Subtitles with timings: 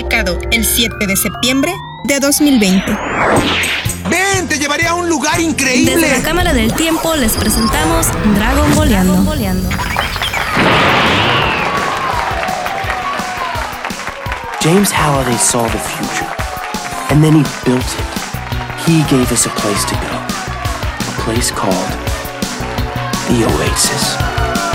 [0.00, 2.96] publicado el 7 de septiembre de 2020.
[4.08, 4.48] ¡Ven!
[4.48, 5.94] ¡Te llevaré a un lugar increíble!
[5.94, 9.22] Desde la Cámara del Tiempo les presentamos Dragon Boleando.
[14.62, 16.28] James Halliday saw the future,
[17.10, 18.86] and then he built it.
[18.86, 21.90] He gave us a place to go, a place called
[23.28, 24.16] the Oasis.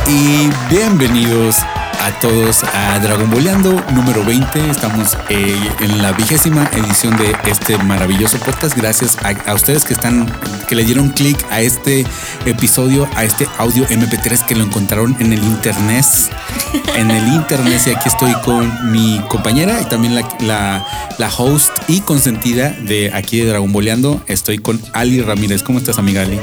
[0.07, 1.65] Y bienvenidos
[2.05, 4.69] a todos a Dragon Boleando número 20.
[4.69, 8.77] Estamos eh, en la vigésima edición de este maravilloso podcast.
[8.77, 10.31] Gracias a, ustedes que están,
[10.67, 12.05] que le dieron clic a este
[12.45, 16.05] episodio, a este audio MP3 que lo encontraron en el internet.
[16.95, 20.85] En el internet, y aquí estoy con mi compañera y también la, la,
[21.17, 24.21] la host y consentida de aquí de Dragon Boleando.
[24.27, 25.63] Estoy con Ali Ramírez.
[25.63, 26.39] ¿Cómo estás, amiga Ali?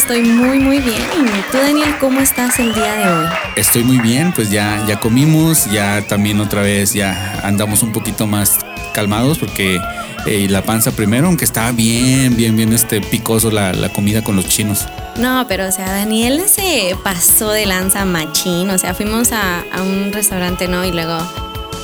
[0.00, 0.96] Estoy muy, muy bien.
[0.96, 3.26] ¿Y tú, Daniel, cómo estás el día de hoy?
[3.54, 8.26] Estoy muy bien, pues ya, ya comimos, ya también otra vez ya andamos un poquito
[8.26, 8.60] más
[8.94, 9.78] calmados porque
[10.24, 14.36] eh, la panza primero, aunque estaba bien, bien, bien este picoso la, la comida con
[14.36, 14.86] los chinos.
[15.18, 18.70] No, pero o sea, Daniel se pasó de lanza machín.
[18.70, 20.82] O sea, fuimos a, a un restaurante, ¿no?
[20.82, 21.18] Y luego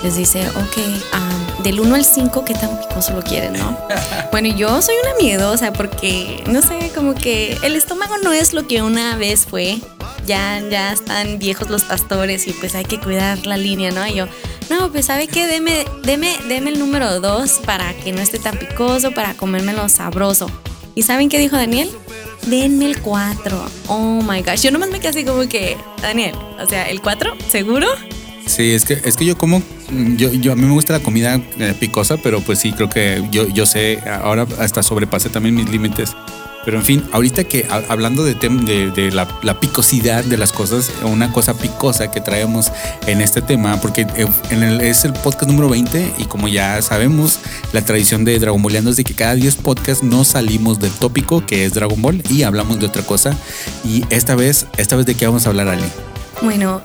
[0.02, 0.76] les dice, ok,
[1.14, 3.76] um, del 1 al 5, ¿qué tan picoso lo quieren, no?
[4.32, 8.66] bueno, yo soy una miedosa porque, no sé, como que el estómago no es lo
[8.66, 9.78] que una vez fue.
[10.26, 14.04] Ya, ya están viejos los pastores y pues hay que cuidar la línea, ¿no?
[14.06, 14.26] Y yo,
[14.70, 15.46] no, pues ¿sabe qué?
[15.46, 20.50] Deme, deme, deme el número 2 para que no esté tan picoso, para comérmelo sabroso.
[20.96, 21.90] ¿Y saben qué dijo Daniel?
[22.46, 23.64] Denme el 4.
[23.88, 24.62] Oh my gosh.
[24.62, 27.34] Yo nomás me quedé así como que, Daniel, o sea, ¿el 4?
[27.48, 27.86] ¿Seguro?
[28.46, 29.60] Sí, es que, es que yo como,
[30.16, 33.48] yo, a mí me gusta la comida eh, picosa, pero pues sí, creo que yo,
[33.48, 36.12] yo sé, ahora hasta sobrepasé también mis límites.
[36.64, 41.32] Pero en fin, ahorita que hablando de, tem- de, la, picosidad de las cosas, una
[41.32, 42.72] cosa picosa que traemos
[43.06, 47.38] en este tema, porque eh, es el podcast número 20 y como ya sabemos,
[47.72, 51.46] la tradición de Dragon Balleando es de que cada 10 podcasts no salimos del tópico
[51.46, 53.36] que es Dragon Ball y hablamos de otra cosa.
[53.84, 55.84] Y esta vez, esta vez de qué vamos a hablar, Ali.
[56.42, 56.82] Bueno,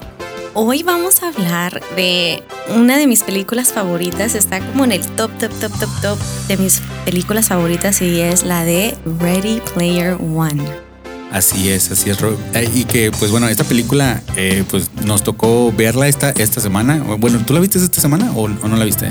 [0.54, 2.44] hoy vamos a hablar de
[2.76, 4.36] una de mis películas favoritas.
[4.36, 8.44] Está como en el top, top, top, top, top de mis películas favoritas y es
[8.44, 10.64] la de Ready Player One.
[11.32, 12.20] Así es, así es.
[12.20, 16.60] Ro- eh, Y que, pues bueno, esta película, eh, pues nos tocó verla esta, esta
[16.60, 16.98] semana.
[17.18, 19.10] Bueno, ¿tú la viste esta semana o no la viste?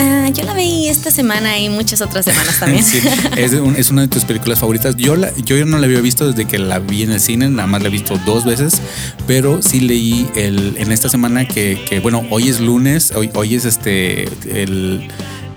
[0.00, 2.84] Ah, yo la vi esta semana y muchas otras semanas también.
[2.84, 3.00] Sí,
[3.36, 4.94] es, un- es una de tus películas favoritas.
[4.96, 7.66] Yo, la, yo no la había visto desde que la vi en el cine, nada
[7.66, 8.80] más la he visto dos veces,
[9.26, 13.54] pero sí leí el, en esta semana que, que, bueno, hoy es lunes, hoy, hoy
[13.56, 15.08] es este, el...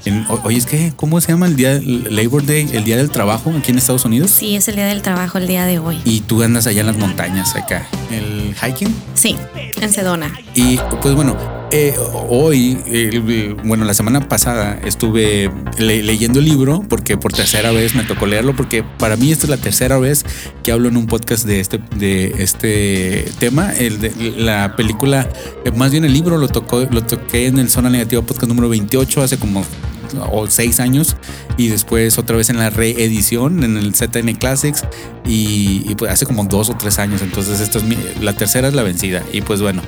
[0.06, 3.54] en- hoy es que, ¿cómo se llama el día Labor Day, el día del trabajo
[3.56, 4.32] aquí en Estados Unidos?
[4.32, 6.00] Sí, es el día del trabajo el día de hoy.
[6.06, 8.94] Y tú andas allá en las montañas acá, el hiking.
[9.14, 9.36] Sí,
[9.80, 10.34] en Sedona.
[10.56, 11.38] Y pues bueno,
[11.72, 11.96] eh,
[12.30, 17.96] hoy, eh, bueno, la semana pasada estuve le- leyendo el libro porque por tercera vez
[17.96, 20.26] me tocó leerlo porque para mí esta es la tercera vez
[20.64, 23.72] que hablo en un podcast de este, de este tema.
[24.38, 25.30] La película,
[25.66, 28.68] eh, más bien el libro lo, tocó, lo toqué en el Zona Negativa podcast número
[28.70, 29.64] 28 hace como
[30.30, 31.16] o seis años
[31.58, 34.84] y después otra vez en la reedición en el ZN Classics
[35.26, 38.68] y, y, pues hace como dos o tres años entonces esto es mi, la tercera
[38.68, 39.82] es la vencida y pues bueno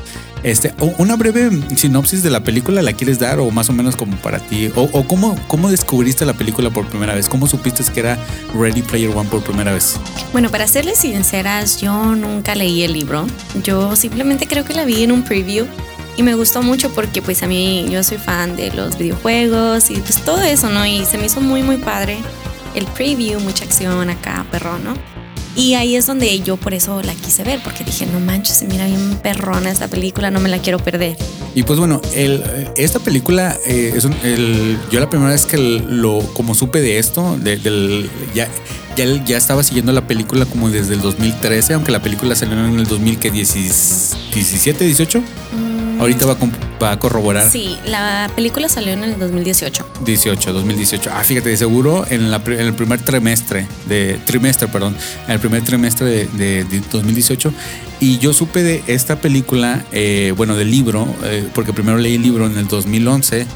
[0.43, 4.17] este una breve sinopsis de la película la quieres dar o más o menos como
[4.17, 7.99] para ti o, o cómo, cómo descubriste la película por primera vez cómo supiste que
[7.99, 8.17] era
[8.53, 9.97] Ready Player One por primera vez
[10.31, 13.25] Bueno, para serles sinceras, yo nunca leí el libro.
[13.63, 15.65] Yo simplemente creo que la vi en un preview
[16.15, 19.95] y me gustó mucho porque pues a mí yo soy fan de los videojuegos y
[19.95, 20.85] pues todo eso, ¿no?
[20.85, 22.17] Y se me hizo muy muy padre
[22.75, 25.12] el preview, mucha acción acá, perrón, ¿no?
[25.55, 28.65] Y ahí es donde yo por eso la quise ver, porque dije, no manches, se
[28.67, 31.15] mira bien perrona esta película, no me la quiero perder.
[31.53, 32.43] Y pues bueno, el,
[32.75, 36.97] esta película eh, es un- el- yo la primera vez que lo como supe de
[36.97, 38.47] esto, de- del ya,
[38.97, 42.79] ya ya estaba siguiendo la película como desde el 2013, aunque la película salió en
[42.79, 45.21] el 2017, 18.
[46.03, 46.37] Ahorita va a,
[46.83, 47.49] va a corroborar.
[47.49, 49.85] Sí, la película salió en el 2018.
[50.03, 51.09] 18, 2018.
[51.13, 54.97] Ah, fíjate, de seguro en, la, en el primer trimestre, de trimestre, perdón,
[55.27, 57.53] en el primer trimestre de, de- de 2018.
[58.01, 62.21] Y yo supe de esta película, eh, bueno, del libro, eh, porque primero leí el
[62.21, 63.47] libro en el 2011.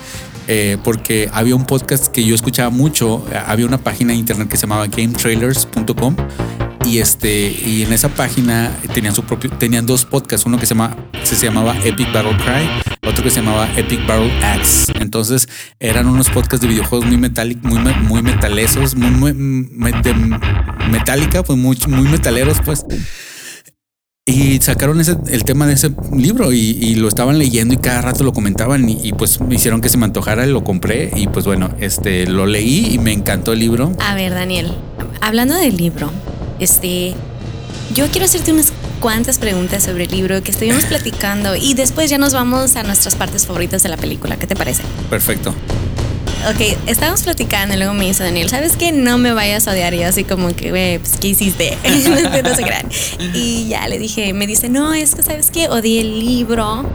[0.49, 4.47] eh, porque había un podcast que yo escuchaba mucho, eh, había una página de internet
[4.47, 6.15] que se llamaba gametrailers.com
[6.87, 10.73] y este y en esa página tenían su propio tenían dos podcasts uno que se
[10.73, 15.49] llama se llamaba Epic Battle Cry otro que se llamaba Epic Battle Axe entonces
[15.79, 19.33] eran unos podcasts de videojuegos muy metálicos muy muy metalesos muy, muy-
[20.89, 22.85] metálica pues muy muy metaleros pues
[24.29, 28.25] Y sacaron ese, el tema de ese libro y, lo estaban leyendo y cada rato
[28.25, 31.27] lo comentaban y, y, pues me hicieron que se me antojara y lo compré y
[31.27, 33.93] pues bueno, este lo leí y me encantó el libro.
[34.01, 34.73] A ver, Daniel,
[35.21, 36.11] hablando del libro,
[36.59, 37.13] este,
[37.93, 42.17] yo quiero hacerte unas cuantas preguntas sobre el libro que estuvimos platicando y después ya
[42.17, 44.37] nos vamos a nuestras partes favoritas de la película.
[44.37, 44.83] ¿Qué te parece?
[45.09, 45.53] Perfecto.
[46.49, 48.91] Ok, estábamos platicando y luego me dice Daniel, ¿sabes qué?
[48.91, 49.93] No me vayas a odiar.
[49.93, 51.77] Y yo así como que, güey, pues, ¿qué hiciste?
[52.43, 52.87] no se crean.
[53.33, 55.67] Y ya le dije, me dice, no, es que, ¿sabes qué?
[55.67, 56.85] Odié el libro,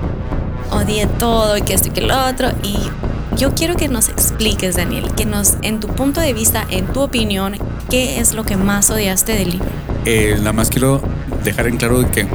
[0.70, 2.50] odié todo y que esto y que lo otro.
[2.62, 2.79] Y
[3.37, 7.00] yo quiero que nos expliques, Daniel, que nos, en tu punto de vista, en tu
[7.00, 7.55] opinión,
[7.90, 9.67] ¿qué es lo que más odiaste del libro?
[10.05, 11.02] Eh, nada más quiero
[11.44, 12.26] dejar en claro que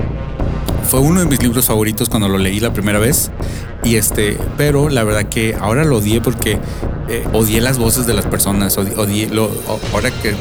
[0.90, 3.32] fue uno de mis libros favoritos cuando lo leí la primera vez.
[3.84, 6.60] Y este, pero la verdad que ahora lo odié porque
[7.10, 8.78] eh, odié las voces de las personas.
[8.78, 9.52] Odié, odié lo,
[9.94, 10.34] ahora que,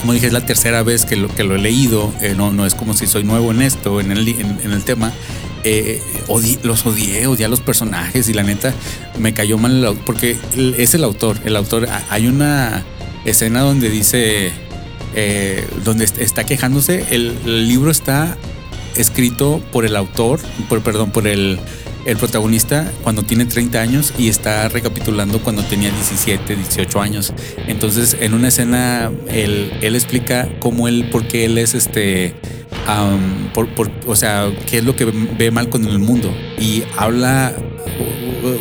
[0.00, 2.12] como dije, es la tercera vez que lo, que lo he leído.
[2.20, 4.84] Eh, no, no es como si soy nuevo en esto, en el, en, en el
[4.84, 5.12] tema.
[5.64, 6.00] Eh,
[6.62, 8.72] los odié, odié a los personajes y la neta
[9.18, 11.38] me cayó mal el, porque es el autor.
[11.44, 12.84] El autor, hay una
[13.24, 14.50] escena donde dice,
[15.14, 17.04] eh, donde está quejándose.
[17.10, 18.36] El, el libro está
[18.96, 21.58] escrito por el autor, por, perdón, por el,
[22.08, 27.32] el protagonista cuando tiene 30 años y está recapitulando cuando tenía 17, 18 años.
[27.66, 32.34] Entonces, en una escena, él, él explica cómo él, por qué él es este.
[33.54, 36.32] Por, o sea, qué es lo que ve mal con el mundo.
[36.58, 37.54] Y habla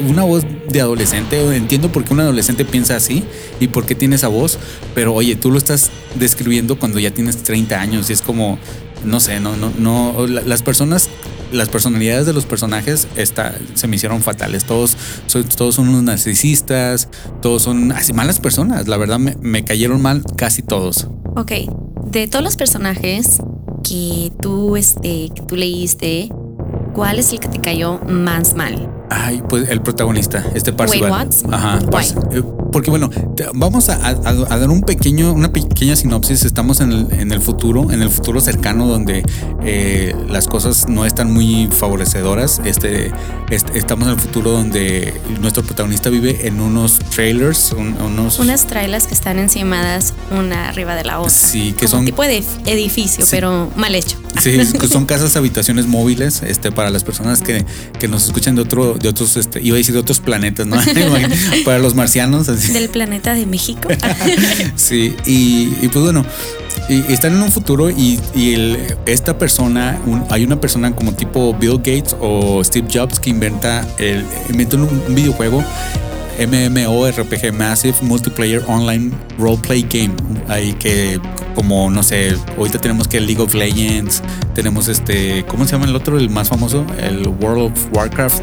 [0.07, 1.55] una voz de adolescente.
[1.55, 3.23] Entiendo por qué un adolescente piensa así
[3.59, 4.57] y por qué tiene esa voz,
[4.93, 8.57] pero oye, tú lo estás describiendo cuando ya tienes 30 años y es como,
[9.03, 11.09] no sé, no, no, no, las personas,
[11.51, 14.65] las personalidades de los personajes está, se me hicieron fatales.
[14.65, 14.97] Todos,
[15.55, 17.09] todos son unos narcisistas,
[17.41, 18.87] todos son así malas personas.
[18.87, 21.07] La verdad me, me cayeron mal casi todos.
[21.35, 21.51] Ok,
[22.05, 23.39] de todos los personajes
[23.87, 26.29] que tú, este, que tú leíste,
[26.93, 28.89] ¿cuál es el que te cayó más mal?
[29.09, 31.11] Ay, pues el protagonista, este Parcival.
[31.11, 31.45] Wade Watts.
[31.49, 31.79] Ajá.
[31.91, 32.56] Why?
[32.71, 33.09] Porque bueno,
[33.53, 34.09] vamos a, a-
[34.49, 36.43] a dar un pequeño, una pequeña sinopsis.
[36.45, 39.23] Estamos en el, en el futuro, en el futuro cercano, donde
[39.63, 42.61] eh, las cosas no están muy favorecedoras.
[42.65, 43.11] Este,
[43.49, 48.65] este- estamos en el futuro donde nuestro protagonista vive en unos trailers, un- unos Unas
[48.67, 51.31] trailers que están encimadas una arriba de la otra.
[51.31, 53.31] Sí, que Como son- un tipo de edificio, Sí.
[53.31, 54.17] pero mal hecho.
[54.41, 54.57] Sí,
[54.91, 57.65] son casas habitaciones móviles, este, para las personas que,
[57.99, 60.77] que nos escuchan de otro, de otros, este, iba a decir de otros planetas, ¿no?
[61.65, 63.87] para los marcianos, Del planeta de México.
[64.75, 66.25] Sí, y, y pues bueno,
[66.89, 71.13] y están en un futuro y, y el- esta persona, un- hay una persona como
[71.13, 75.63] tipo Bill Gates o Steve Jobs que inventa, el, inventa un, un videojuego
[76.39, 80.13] MMORPG Massive Multiplayer Online Roleplay Game.
[80.47, 81.19] Ahí que
[81.55, 84.21] como, no sé, ahorita tenemos que League of Legends,
[84.53, 86.17] tenemos este, ¿cómo se llama el otro?
[86.19, 88.41] El más famoso, el World of Warcraft.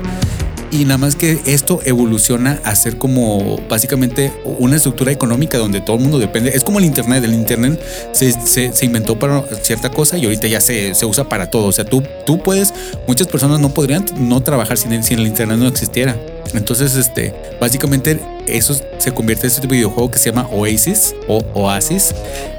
[0.74, 5.94] Y nada más que esto evoluciona a ser como básicamente una estructura económica donde todo
[5.96, 6.50] el mundo depende.
[6.52, 7.22] Es como el Internet.
[7.22, 7.80] El Internet
[8.10, 11.66] se, se- se inventó para cierta cosa y ahorita ya se, se usa para todo.
[11.66, 12.74] O sea, tú, tú puedes,
[13.06, 16.16] muchas personas no podrían no trabajar sin el, si el Internet no existiera.
[16.54, 18.18] Entonces, este, básicamente
[18.48, 22.12] eso se convierte en este videojuego que se llama Oasis o Oasis.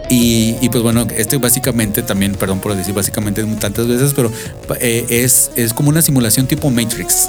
[0.10, 4.32] Y, y pues bueno, este básicamente también, perdón por decir básicamente tantas veces, pero
[4.80, 7.28] eh, es, es como una simulación tipo Matrix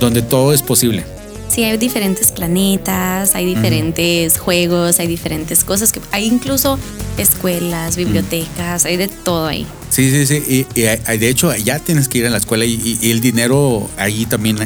[0.00, 1.04] donde todo es posible.
[1.48, 6.78] Sí, hay diferentes planetas, hay diferentes juegos, hay diferentes cosas que hay incluso
[7.16, 9.66] escuelas, bibliotecas, hay de todo ahí.
[9.88, 10.66] Sí, sí, sí.
[10.74, 14.26] Y, y de hecho, ya tienes que ir a la escuela y, el dinero ahí
[14.26, 14.58] también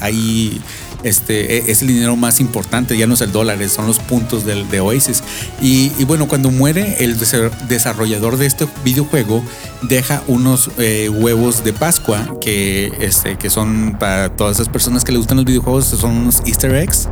[0.00, 0.60] hay,
[1.04, 4.44] este, e- es el dinero más importante, ya no es el dólar, son los puntos
[4.44, 5.22] de Oasis.
[5.60, 9.42] Y, bueno, cuando muere el desa- desarrollador de este videojuego,
[9.82, 15.12] deja unos eh, huevos de Pascua que, este, que son para todas esas personas que
[15.12, 17.08] le gustan los videojuegos, son unos easter eggs.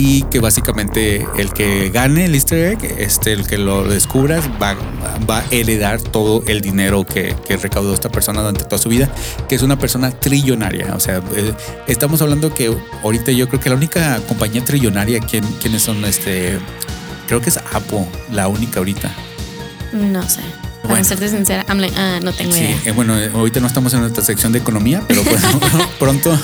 [0.00, 4.76] Y que básicamente el que gane el easter egg, este, el que lo descubras, va,
[5.28, 9.10] va a heredar todo el dinero que, que recaudó esta persona durante toda su vida,
[9.48, 10.94] que es una persona trillonaria.
[10.94, 11.52] O sea, eh,
[11.88, 16.04] estamos hablando que ahorita yo creo que la única compañía trillonaria, ¿quién, ¿quiénes son?
[16.04, 16.60] Este,
[17.26, 19.10] creo que es Apple, la única ahorita.
[19.92, 20.42] No sé.
[20.82, 21.04] Para Bueno.
[21.04, 22.78] serte sincera, like, ah, no tengo Sí, idea.
[22.84, 25.60] eh, bueno, eh, ahorita no estamos en nuestra sección de economía, pero bueno,
[25.98, 26.38] pronto.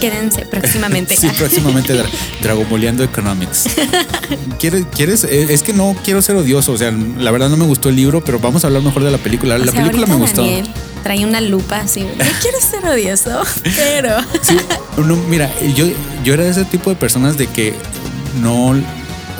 [0.00, 1.16] Quédense próximamente.
[1.22, 2.06] Sí, próximamente Dra
[2.42, 3.64] Dragomoleando Economics.
[4.58, 4.84] ¿Quieres?
[4.94, 5.24] ¿Quieres?
[5.24, 6.72] Eh, Es que no quiero ser odioso.
[6.72, 9.10] O sea, la verdad no me gustó el libro, pero vamos a hablar mejor de
[9.10, 9.54] la película.
[9.56, 10.42] O la sea, película me gustó.
[10.42, 10.68] Daniel
[11.02, 12.00] trae una lupa así.
[12.00, 13.42] No quiero ser odioso,
[13.76, 14.20] pero.
[14.42, 14.56] Sí,
[14.98, 15.86] no, mira, yo,
[16.24, 17.74] yo era de ese tipo de personas de que
[18.40, 18.74] no.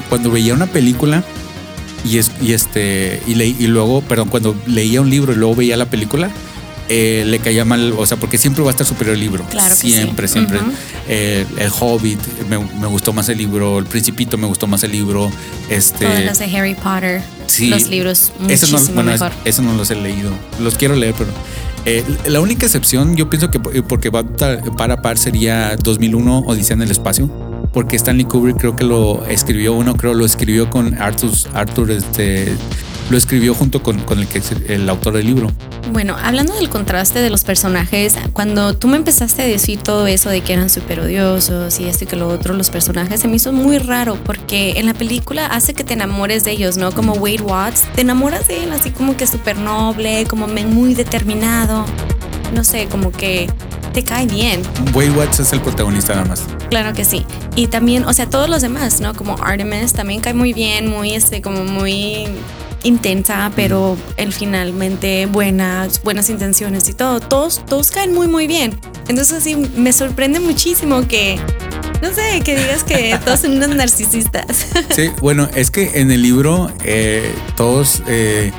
[0.09, 1.25] Cuando veía una película
[2.05, 3.23] y, es, y este.
[3.27, 6.31] Y, leí, y luego, perdón, cuando leía un libro y luego veía la película,
[6.95, 9.45] eh, le caía mal, o sea, porque siempre va a estar superior el libro.
[9.51, 10.35] Claro siempre, sí.
[10.35, 10.59] siempre.
[11.09, 12.19] Eh, el Hobbit,
[12.51, 13.79] me, me gustó más el libro.
[13.79, 15.31] El Principito, me gustó más el libro.
[15.71, 16.05] Este.
[16.05, 17.69] Todas las de Harry Potter, Sí.
[17.69, 19.37] los libros muchísimo no, bueno, es- mejor.
[19.45, 20.31] esos no los he leído.
[20.61, 21.31] Los quiero leer, pero.
[21.87, 25.75] eh, la única excepción, yo pienso que porque va a ta- par a par sería
[25.77, 27.31] 2001 Odisea en el espacio.
[27.73, 32.53] Porque Stanley Kubrick creo que lo escribió, uno creo lo escribió con Arthur, Arthur este,
[33.13, 35.53] lo escribió junto con, con el, que es el autor del libro.
[35.93, 40.31] Bueno, hablando del contraste de los personajes, cuando tú me empezaste a decir todo eso
[40.31, 43.37] de que eran súper odiosos y esto y que lo otro, los personajes, se me
[43.37, 46.91] hizo muy raro porque en la película hace que te enamores de ellos, ¿no?
[46.91, 51.85] Como Wade Watts, te enamoras de él así como que súper noble, como muy determinado,
[52.55, 53.51] no sé, como que
[53.93, 54.63] te cae bien.
[54.95, 56.45] Wade Watts es el protagonista nada más.
[56.71, 57.27] Claro que sí.
[57.57, 59.13] Y también, o sea, todos los demás, ¿no?
[59.13, 62.29] Como Artemis también cae muy bien, muy, este, como muy
[62.83, 67.21] intensa, pero él finalmente buenas, buenas intenciones y todo.
[67.21, 68.79] Todos, todos caen muy, muy bien.
[69.09, 71.39] Entonces sí, me sorprende muchísimo que,
[72.01, 74.67] no sé, que digas que todos son unos narcisistas.
[74.95, 78.53] Sí, bueno, es que en el libro eh, todos eh,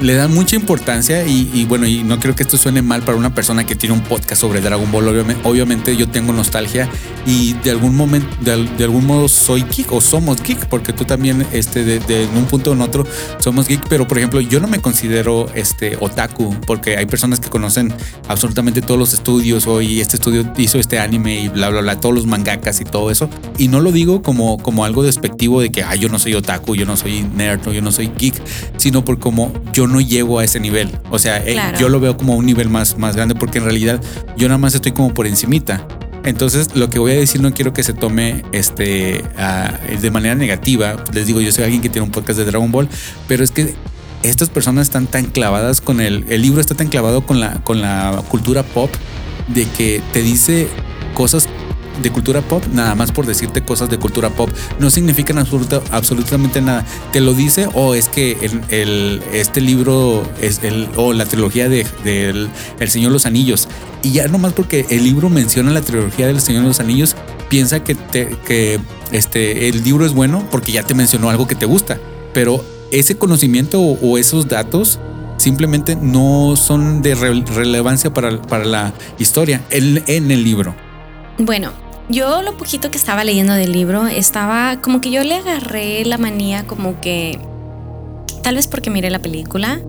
[0.00, 3.16] le dan mucha importancia y, y bueno, y no creo que esto suene mal para
[3.16, 5.08] una persona que tiene un podcast sobre Dragon Ball.
[5.08, 6.88] Obviamente, obviamente yo tengo nostalgia
[7.26, 11.04] y de algún momento, de, de algún modo soy geek o somos geek, porque tú
[11.04, 13.06] también, este, de, de un punto o en otro
[13.38, 13.86] somos geek.
[13.88, 17.92] Pero por ejemplo, yo no me considero este otaku, porque hay personas que conocen
[18.28, 22.00] absolutamente todos los estudios o y este estudio hizo este anime y bla bla bla,
[22.00, 23.28] todos los mangakas y todo eso.
[23.58, 26.74] Y no lo digo como, como algo despectivo de que ah, yo no soy otaku,
[26.74, 28.34] yo no soy nerd o yo no soy geek,
[28.76, 30.90] sino por como yo no llego a ese nivel.
[31.10, 34.00] O sea, eh, yo lo veo como un nivel más, más grande porque en realidad
[34.36, 35.86] yo nada más estoy como por encimita.
[36.24, 39.22] Entonces, lo que voy a decir no quiero que se tome este
[40.00, 40.96] de manera negativa.
[41.12, 42.88] Les digo, yo soy alguien que tiene un podcast de Dragon Ball,
[43.28, 43.74] pero es que
[44.22, 47.82] estas personas están tan clavadas con el, el libro está tan clavado con la, con
[47.82, 48.90] la cultura pop
[49.48, 50.68] de que te dice
[51.12, 51.46] cosas
[52.02, 56.60] de cultura pop, nada más por decirte cosas de cultura pop, no significan absoluta- absolutamente
[56.60, 56.84] nada.
[57.12, 61.68] Te lo dice o es que el, el- este libro es el, o la trilogía
[61.68, 62.48] de, del
[62.80, 63.68] El Señor de los Anillos.
[64.02, 67.16] Y ya nomás porque el libro menciona la trilogía del Señor de los Anillos,
[67.48, 68.80] piensa que, te- que
[69.12, 71.98] este, el libro es bueno porque ya te mencionó algo que te gusta.
[72.32, 74.98] Pero ese conocimiento o, esos datos
[75.36, 80.74] simplemente no son de re- relevancia para, para la historia en el libro.
[81.38, 81.72] Bueno,
[82.08, 86.18] yo lo poquito que estaba leyendo del libro estaba como que yo le agarré la
[86.18, 87.38] manía como que
[88.42, 89.80] tal vez porque miré la película,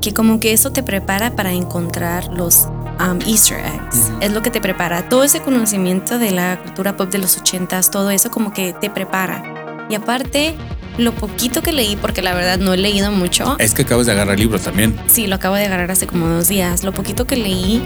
[0.00, 2.68] que como que eso te prepara para encontrar los
[3.00, 4.12] um, Easter eggs.
[4.20, 5.08] Es lo que te prepara.
[5.08, 8.90] Todo ese conocimiento de la cultura pop de los ochentas, todo eso como que te
[8.90, 9.86] prepara.
[9.90, 10.54] Y aparte,
[10.98, 14.12] lo poquito que leí, porque la verdad no he leído mucho, Es que acabas de
[14.12, 14.96] agarrar el libro también.
[15.08, 17.82] sí, lo acabo de agarrar hace como dos días, lo poquito que leí,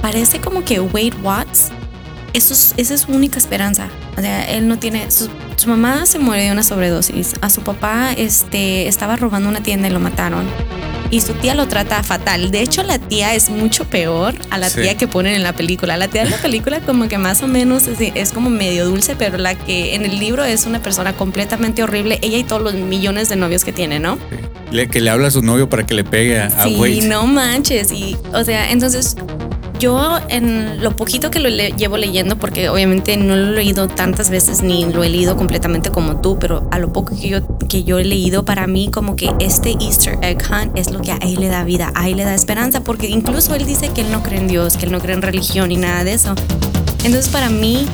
[0.00, 1.70] parece como que Wade Watts,
[2.32, 3.88] eso es- esa es su única esperanza.
[4.16, 7.62] O sea, él no tiene, su, su mamá se murió de una sobredosis, a su
[7.62, 10.44] papá este, estaba robando una tienda y lo mataron.
[11.10, 12.50] Y su tía lo trata fatal.
[12.50, 14.80] De hecho, la tía es mucho peor a la Sí.
[14.80, 15.98] tía que ponen en la película.
[15.98, 19.14] La tía de la película como que más o menos es, es como medio dulce,
[19.14, 22.18] pero la que en el libro es una persona completamente horrible.
[22.22, 24.18] Ella y todos los millones de novios que tiene, ¿no?
[24.70, 27.02] Le- que le habla a su novio para que le pegue a, a Sí, Wade.
[27.02, 27.92] no manches.
[27.92, 29.14] Y, o sea, entonces
[29.82, 33.88] yo en lo poquito que lo le- llevo leyendo, porque obviamente no lo he leído
[33.88, 37.40] tantas veces ni lo he leído completamente como tú, pero a lo poco que yo,
[37.68, 41.10] que yo he leído, para mí como que este Easter egg hunt es lo que
[41.12, 44.02] a él le da vida, a él le da esperanza, porque incluso él dice que
[44.02, 46.34] él no cree en Dios, que él no cree en religión ni nada de eso.
[47.04, 47.84] Entonces para mí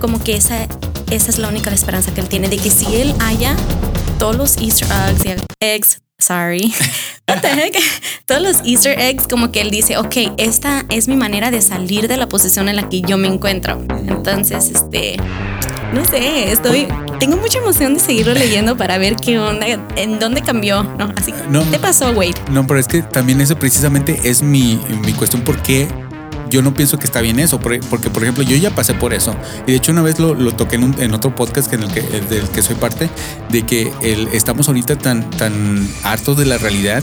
[0.00, 0.66] como que esa,
[1.10, 3.56] esa es la única esperanza que él tiene, de que si él haya
[4.18, 4.86] todos los Easter
[5.62, 6.72] eggs, sorry,
[7.28, 7.74] what the heck,
[8.24, 12.06] todos los Easter eggs, como que él dice, ok, esta es mi manera de salir
[12.06, 13.84] de la posición en la que yo me encuentro.
[14.06, 15.16] Entonces, este,
[15.92, 16.86] no sé, estoy,
[17.18, 21.12] tengo mucha emoción de seguirlo leyendo para ver qué onda, en dónde cambió, ¿no?
[21.16, 21.68] Así, No.
[21.68, 22.34] ¿qué pasó, Wade?
[22.52, 25.88] No, pero es que también eso precisamente es mi, mi cuestión porque
[26.50, 29.14] yo no pienso que está bien eso, por- porque por ejemplo yo ya pasé por
[29.14, 29.34] eso.
[29.66, 32.00] Y de hecho una vez lo, toqué en, un- en otro podcast en el que,
[32.00, 33.08] el del que soy parte,
[33.50, 37.02] de que el- estamos ahorita tan, tan hartos de la realidad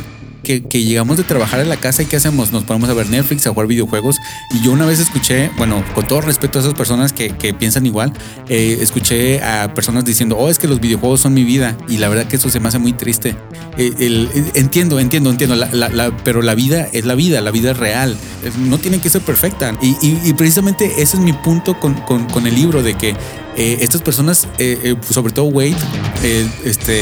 [0.59, 2.51] que, llegamos de trabajar a la casa y ¿qué hacemos?
[2.51, 4.17] Nos ponemos a ver Netflix, a jugar videojuegos.
[4.53, 7.85] Y yo una vez escuché, bueno, con todo respeto a esas personas que, que piensan
[7.85, 8.13] igual,
[8.47, 11.77] eh, escuché a personas diciendo, oh, es que los videojuegos son mi vida.
[11.89, 13.35] Y la verdad que eso se me hace muy triste.
[13.77, 17.51] Eh, el- el- entiendo, entiendo, entiendo, la- la- pero la vida es la vida, la
[17.51, 18.15] vida es real.
[18.43, 19.73] Eh, No tiene que ser perfecta.
[19.81, 23.15] Y, y- precisamente ese es mi punto con, con- el libro, de que
[23.57, 25.75] eh, estas personas, eh, eh, sobre todo Wade,
[26.23, 27.01] eh, este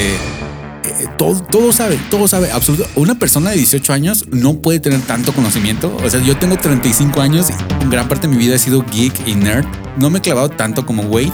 [0.86, 2.88] eh, todo, sabe, todo sabe, absoluto.
[2.96, 5.96] Una persona de 18 años no puede tener tanto conocimiento.
[6.04, 9.27] O sea, yo tengo 35 años y gran parte de mi vida he sido geek
[9.27, 9.65] y nerd.
[9.98, 11.32] No me he clavado tanto como Wade,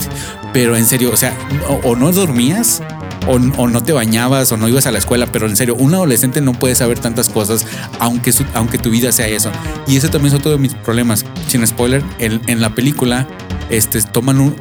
[0.54, 1.36] pero en serio, o sea,
[1.84, 2.82] o, no dormías
[3.28, 6.42] o, no te bañabas o no ibas a la escuela, pero en serio, un adolescente
[6.42, 7.66] no puede saber tantas cosas,
[8.00, 9.52] aunque, aunque tu vida sea eso.
[9.88, 11.26] Y ese también es otro de mis problemas.
[11.48, 13.28] Sin spoiler, en, la película
[13.70, 14.56] este, toman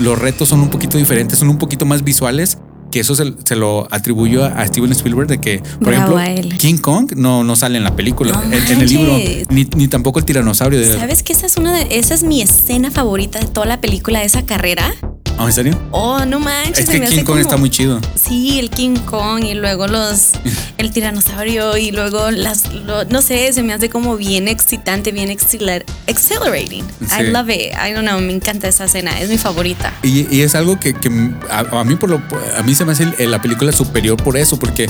[0.00, 2.58] los retos son un poquito diferentes, son un poquito más visuales.
[2.92, 6.76] Que eso se, se lo atribuyó a Steven Spielberg de que, por Bravo ejemplo, King
[6.76, 9.18] Kong no, no sale en la película, No en, en, el libro,
[9.48, 10.78] ni, ni tampoco el tiranosaurio.
[10.78, 13.80] De, ¿Sabes que esa es una de, esa es mi escena favorita de toda la
[13.80, 14.94] película de esa carrera?
[15.42, 15.78] ¿Oh, ¿En serio?
[15.90, 16.80] Oh, no manches.
[16.80, 18.00] Es que King Kong como- está muy chido.
[18.14, 20.30] Sí, el King Kong y luego los
[20.78, 25.30] el tiranosaurio y luego las lo- no sé, se me hace como bien excitante, bien
[25.30, 26.84] exhilar- exhilarating.
[27.08, 27.14] Sí.
[27.20, 27.72] I love it.
[27.74, 29.92] I don't know, me encanta esa escena, es mi favorita.
[30.02, 31.08] Y, y es algo que, que
[31.50, 32.22] a, a mí por lo
[32.56, 34.86] a mí se me hace la película superior por eso, porque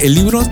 [0.00, 0.42] el libro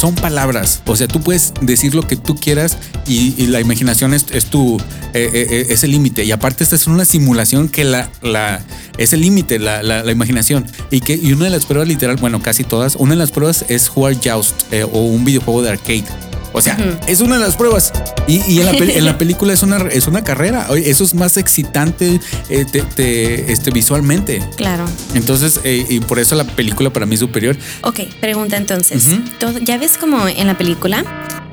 [0.00, 0.82] son palabras.
[0.86, 4.78] O sea, tú puedes decir lo que tú quieras y, la imaginación es, es tu
[5.12, 6.24] eh, eh, eh, es el límite.
[6.24, 8.60] Y aparte, esta es una simulación que la, la
[8.96, 10.66] es el límite, la, la, la imaginación.
[10.90, 13.66] Y que y una de las pruebas literal, bueno, casi todas, una de las pruebas
[13.68, 16.29] es jugar Joust eh, o un videojuego de arcade.
[16.52, 16.76] O sea,
[17.06, 17.92] es una de las pruebas.
[18.26, 20.66] Y, y en, la en la película es una, es una carrera.
[20.76, 24.42] Eso es más excitante eh, te- te- este, visualmente.
[24.56, 24.84] Claro.
[25.14, 27.56] Entonces, eh, y por eso la película para mí es superior.
[27.82, 29.04] Ok, pregunta entonces.
[29.38, 31.04] Todo- ya ves como en la película.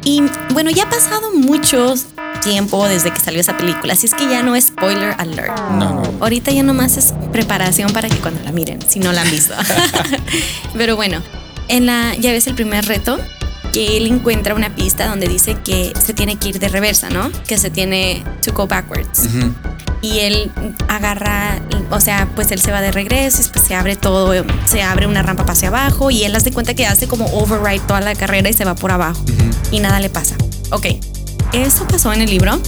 [0.03, 0.23] Y
[0.53, 1.93] bueno, ya ha pasado mucho
[2.41, 5.57] tiempo desde que salió esa película, así es que ya no es spoiler alert.
[5.71, 6.03] No, no.
[6.21, 9.53] Ahorita ya nomás es preparación para que cuando la miren, si no la han visto.
[10.77, 11.21] Pero bueno,
[11.67, 13.17] en la, ya ves el primer reto,
[13.77, 17.31] que él encuentra una pista donde dice que se tiene que ir de reversa, ¿no?
[17.47, 19.25] Que se tiene to go backwards.
[19.25, 19.53] Ujú.
[20.01, 20.51] Y él
[20.87, 24.33] agarra, o sea, pues él se va de regreso, y pues se abre todo,
[24.65, 28.01] se abre una rampa hacia abajo y él hace cuenta que hace como override toda
[28.01, 29.23] la carrera y se va por abajo
[29.69, 30.35] y nada le pasa.
[30.71, 30.87] Ok,
[31.53, 32.59] eso pasó en el libro.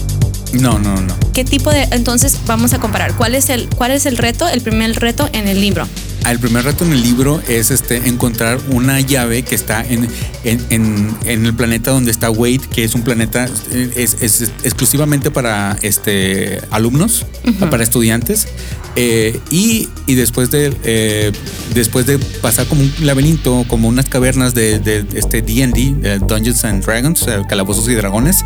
[0.54, 1.16] No, no, no.
[1.34, 1.88] ¿Qué tipo de...?
[1.90, 3.16] Entonces vamos a comparar.
[3.16, 4.48] ¿Cuál es el, cuál es el reto?
[4.48, 5.88] El primer reto en el libro.
[6.28, 10.08] El primer reto en el libro es este encontrar una llave que está en,
[10.44, 14.52] en, en- en el planeta donde está Wade, que es un planeta eh, es, es
[14.64, 17.26] exclusivamente para este alumnos,
[17.70, 18.48] para estudiantes.
[18.96, 21.32] Eh, y, y después de eh,
[21.74, 26.84] después de pasar como un laberinto, como unas cavernas de, de este D&D, Dungeons and
[26.86, 28.44] Dragons, calabozos y dragones,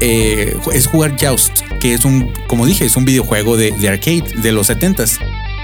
[0.00, 1.50] eh, es jugar Joust,
[1.80, 5.18] que es un, como dije, es un videojuego de, de arcade de los 70s.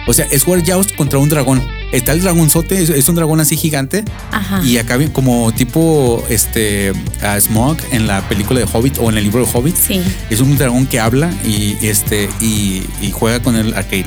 [0.07, 1.62] O sea, es jugar Joust contra un dragón.
[1.93, 4.05] Está el dragonzote, es, es un dragón así gigante.
[4.31, 4.62] Ajá.
[4.64, 9.25] Y acá como tipo este a Smog en la película de Hobbit o en el
[9.25, 9.77] libro de Hobbit.
[9.77, 10.01] Sí.
[10.31, 14.07] Es un dragón que habla y este y, y juega con el arcade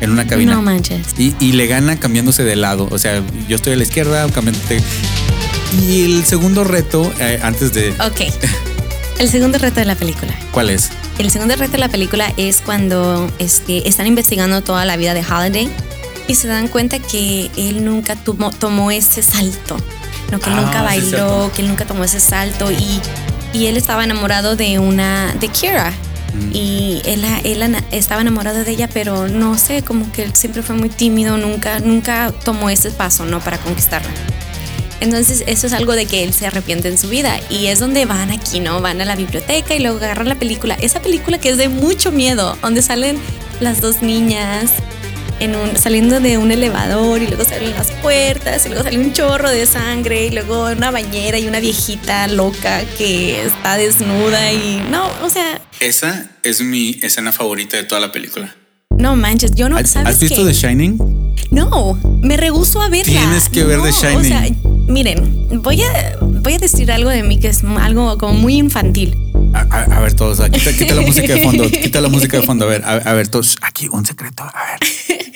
[0.00, 0.54] en una cabina.
[0.54, 1.06] No manches.
[1.18, 2.88] y, y le gana cambiándose de lado.
[2.90, 4.80] O sea, yo estoy a la izquierda, cambiándote.
[5.88, 7.90] Y el segundo reto, eh, antes de.
[7.92, 8.32] Ok.
[9.18, 10.32] El segundo reto de la película.
[10.52, 10.90] ¿Cuál es?
[11.18, 15.20] El segundo reto de la película es cuando este, están investigando toda la vida de
[15.24, 15.70] Holiday
[16.28, 19.76] y se dan cuenta que él nunca tomó, tomó ese salto.
[20.30, 23.00] No, que él Ah, nunca bailó, que él nunca tomó ese salto y,
[23.52, 25.90] y él estaba enamorado de una, de Kira.
[26.34, 26.50] Mm.
[26.52, 30.74] Y él, él estaba enamorado de ella, pero no sé, como que él siempre fue
[30.74, 33.40] muy tímido, nunca, nunca tomó ese paso, ¿no?
[33.40, 34.10] Para conquistarla.
[35.00, 38.06] Entonces eso es algo de que él se arrepiente en su vida y es donde
[38.06, 38.80] van aquí, ¿no?
[38.80, 40.76] Van a la biblioteca y luego agarran la película.
[40.80, 43.18] Esa película que es de mucho miedo, donde salen
[43.60, 44.70] las dos niñas
[45.38, 49.12] en un, saliendo de un elevador y luego salen las puertas y luego sale un
[49.12, 54.82] chorro de sangre y luego una bañera y una viejita loca que está desnuda y
[54.90, 58.54] no, o sea, Esa es mi escena favorita de toda la película.
[58.96, 60.52] no manches, yo no, ¿Has, ¿sabes has visto qué?
[60.52, 61.34] The Shining?
[61.50, 63.12] No, me rehuso a verla.
[63.12, 64.18] Tienes que ver The Shining.
[64.18, 64.48] O sea,
[64.88, 69.16] miren, voy a, voy a decir algo de mí que es algo como muy infantil.
[69.54, 72.36] A, a- a ver, todos, ah, quita, quita la música de fondo, quita la música
[72.38, 72.64] de fondo.
[72.64, 73.56] A ver, a, a ver, todos.
[73.62, 74.42] Aquí un secreto.
[74.42, 74.80] A ver,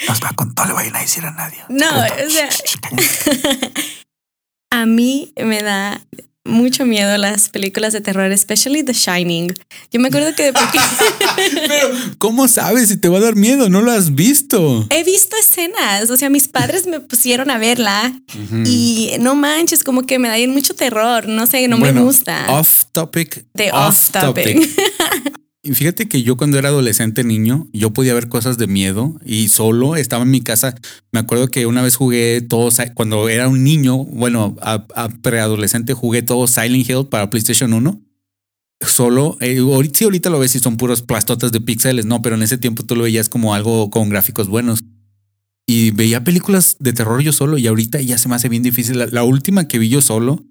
[0.08, 1.58] nos va con, no le vayan a decir a nadie.
[1.68, 2.26] No, Secreto.
[2.26, 3.70] o sea-.
[4.72, 6.00] A mí me da
[6.44, 9.52] mucho miedo las películas de terror, especially The Shining.
[9.90, 10.52] Yo me acuerdo que de
[11.68, 13.68] Pero, ¿cómo sabes si te va a dar miedo?
[13.68, 14.86] No lo has visto.
[14.90, 18.12] he visto escenas, o sea, mis padres me pusieron a verla
[18.64, 22.46] y no manches, como que me da mucho terror, no sé, no me gusta.
[22.48, 23.44] Off topic.
[23.54, 24.68] De off topic.
[25.62, 29.94] Fíjate que yo cuando era adolescente niño, yo podía ver cosas de miedo y solo
[29.94, 30.74] estaba en mi casa.
[31.12, 35.92] Me acuerdo que una vez jugué todo, cuando era un niño, bueno, a, a preadolescente
[35.92, 38.00] jugué todo Silent Hill para PlayStation 1.
[38.80, 42.36] Solo, eh, ahorita, sí, ahorita lo ves y son puros plastotas de píxeles, no, pero
[42.36, 44.82] en ese tiempo tú lo veías como algo con gráficos buenos.
[45.66, 48.98] y veía películas de terror yo solo y ahorita ya se me hace bien difícil.
[48.98, 50.44] La, la última que vi yo solo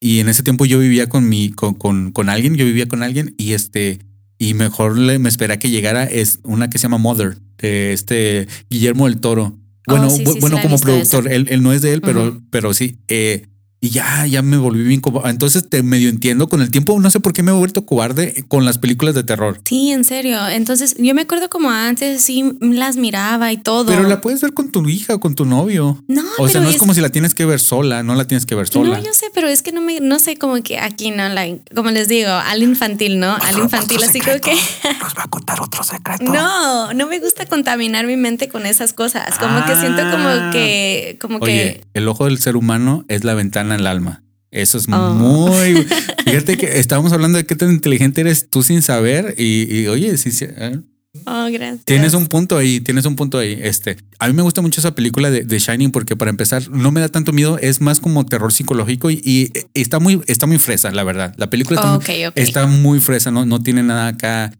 [0.00, 3.02] y en ese tiempo yo vivía con mi, con, con, con alguien, yo vivía con
[3.02, 3.98] alguien y este,
[4.38, 7.92] y mejor le, me esperé a que llegara es una que se llama Mother, de
[7.92, 9.58] este Guillermo del Toro.
[9.86, 12.40] Bueno, Oh, sí, sí, sí, bueno, como productor, él, él no es de él, pero,
[12.50, 12.98] pero sí.
[13.08, 13.46] eh,
[13.80, 15.26] y ya, ya me volví bien como.
[15.26, 16.98] Entonces te medio entiendo con el tiempo.
[17.00, 19.60] No sé por qué me he vuelto cobarde con las películas de terror.
[19.64, 20.48] Sí, en serio.
[20.48, 23.86] Entonces, yo me acuerdo como antes, sí, las miraba y todo.
[23.86, 26.02] Pero la puedes ver con tu hija o con tu novio.
[26.08, 28.26] No, O sea, no es, es- como si la tienes que ver sola, no la
[28.26, 28.98] tienes que ver sola.
[28.98, 31.72] No, yo sé, pero es que no me, no sé, como que aquí no, like,
[31.74, 33.36] como les digo, al infantil, ¿no?
[33.36, 36.24] Al infantil, así como que Nos va a contar otro secreto.
[36.32, 39.38] no, no me gusta contaminar mi mente con esas cosas.
[39.38, 40.10] Como que siento Ah.
[40.10, 44.22] como que, como Oye, que, el ojo del ser humano es la ventana al alma.
[44.50, 45.14] Eso es Oh.
[45.14, 45.86] muy.
[46.24, 49.34] Fíjate que estábamos hablando de qué tan inteligente eres tú sin saber.
[49.38, 50.80] Y, y, oye, sí, sí, eh,
[51.26, 51.84] oh, gracias.
[51.84, 53.58] tienes un punto ahí, tienes un punto ahí.
[53.62, 56.90] Este, a mí me gusta mucho esa película de, de Shining porque para empezar no
[56.92, 60.58] me da tanto miedo, es más como terror psicológico y, y está muy, está muy
[60.58, 61.34] fresa, la verdad.
[61.36, 64.52] La película está, está muy fresa, no, no tiene nada acá.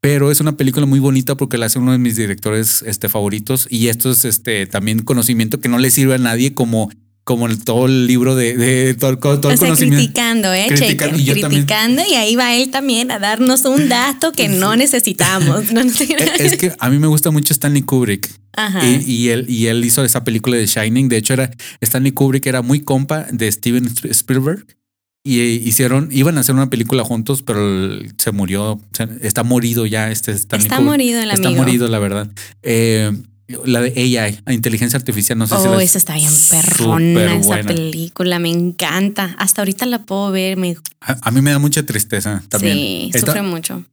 [0.00, 3.66] Pero es una película muy bonita porque la hace uno de mis directores este, favoritos.
[3.70, 6.90] Y esto es este, también conocimiento que no le sirve a nadie como,
[7.24, 9.96] como el, todo el libro de, de todo, todo el o sea, conocimiento.
[9.96, 10.66] criticando, ¿eh?
[10.68, 11.48] Criticando, y también.
[11.48, 15.72] criticando y ahí va él también a darnos un dato que no necesitamos.
[15.72, 15.80] No,
[16.38, 18.30] Es que a mí me gusta mucho Stanley Kubrick.
[18.52, 18.86] Ajá.
[18.86, 21.08] Y, y él, y él hizo esa película de Shining.
[21.08, 24.66] De hecho, era Stanley Kubrick era muy compa de Steven Spielberg.
[25.26, 28.78] Y eh, hicieron, iban a hacer una película juntos, pero se murió.
[29.22, 30.10] está morido ya.
[30.10, 30.90] Este Stanley Está Kubrick.
[30.92, 31.62] morido el Está amigo.
[31.64, 32.30] morido, la verdad.
[32.62, 33.10] Eh,
[33.64, 37.68] la de AI, inteligencia artificial, no sé si Oh, esa está bien perrona, esa buena.
[37.74, 39.34] película, me encanta.
[39.38, 42.76] Hasta ahorita la puedo ver, me A, a mí me da mucha tristeza también.
[42.76, 43.84] sí, Está- sufre mucho.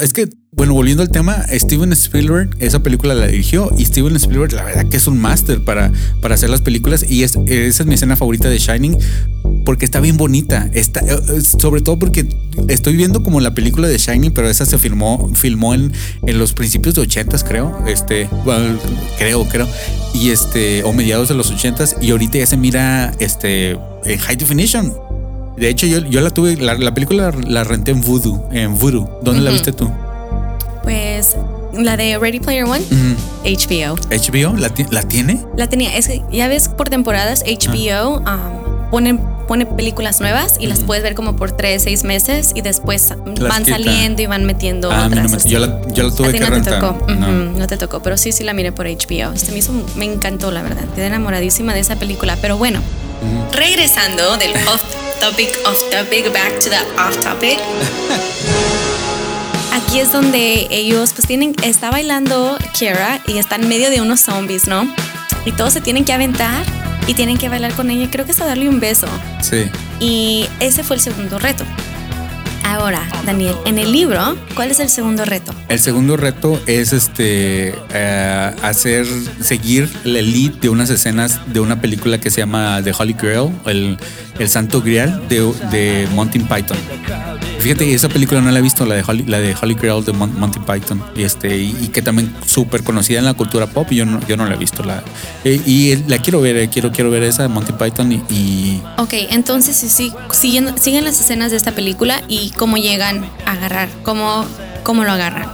[0.00, 4.52] Es que, bueno, volviendo al tema, Steven Spielberg, esa película la dirigió y Steven Spielberg,
[4.52, 7.86] la verdad que es un máster para, para hacer las películas y es, esa es
[7.86, 8.98] mi escena favorita de Shining
[9.64, 10.70] porque está bien bonita.
[10.72, 12.26] Está, eh, eh, sobre todo porque
[12.68, 15.92] estoy viendo como la película de Shining, pero esa se filmó, filmó en,
[16.26, 17.84] en los principios de 80 creo.
[17.86, 18.30] Este,
[19.18, 19.68] creo, creo.
[20.14, 23.72] Y este, o mediados de los 80 y ahorita ya se mira este,
[24.04, 24.92] en high definition.
[25.56, 28.78] De hecho, yo, yo la tuve, la, la película la, la renté en Voodoo, en
[28.78, 29.20] Voodoo.
[29.22, 29.90] ¿Dónde la viste tú?
[30.82, 31.36] Pues
[31.72, 32.84] la de Ready Player One.
[33.44, 33.96] HBO.
[34.10, 35.44] HBO, ¿la, la tiene?
[35.56, 39.18] La tenía, es que ya ves por temporadas HBO um, pone,
[39.48, 43.08] pone películas nuevas y las puedes ver como por tres, seis meses y después
[43.40, 43.76] van quita.
[43.76, 45.30] saliendo y van metiendo Ah, no otras.
[45.30, 45.48] me- así.
[45.48, 46.74] yo la- yo la tuve que no rentar.
[46.74, 47.06] Te tocó.
[47.12, 47.28] No.
[47.28, 49.32] No te tocó, pero sí, sí la miré por HBO.
[49.32, 50.84] Este me, hizo, me encantó, la verdad.
[50.94, 52.36] Quedé enamoradísima de esa película.
[52.40, 52.80] Pero bueno,
[53.52, 54.82] regresando del off
[55.20, 57.58] topic, off topic, back to the off topic.
[59.72, 64.20] Aquí es donde ellos pues tienen, está bailando Kiara y está en medio de unos
[64.20, 64.88] zombies, ¿no?
[65.44, 66.64] Y todos se tienen que aventar
[67.06, 69.06] y tienen que bailar con ella, creo que hasta darle un beso.
[69.40, 69.68] Sí.
[70.00, 71.64] Y ese fue el segundo reto.
[72.64, 75.54] Ahora, Daniel, en el libro, ¿cuál es el segundo reto?
[75.68, 79.06] El segundo reto es este eh, hacer
[79.40, 83.52] seguir el lead de unas escenas de una película que se llama The Holy Grail,
[83.66, 83.96] el,
[84.40, 86.76] el Santo Grial de, de Monty Python.
[87.66, 90.12] Fíjate, esa película no la he visto, la de Holy, la de Holy Grail de
[90.12, 93.90] Mon- Monty Python, y este y, y que también súper conocida en la cultura pop.
[93.90, 95.02] Y yo no, yo no la he visto, la
[95.42, 98.82] eh, y la quiero ver, eh, quiero quiero ver esa de Monty Python y, y
[98.98, 103.52] Ok, entonces sí, sí, siguen, siguen las escenas de esta película y cómo llegan a
[103.54, 104.44] agarrar, cómo,
[104.84, 105.46] cómo lo agarran.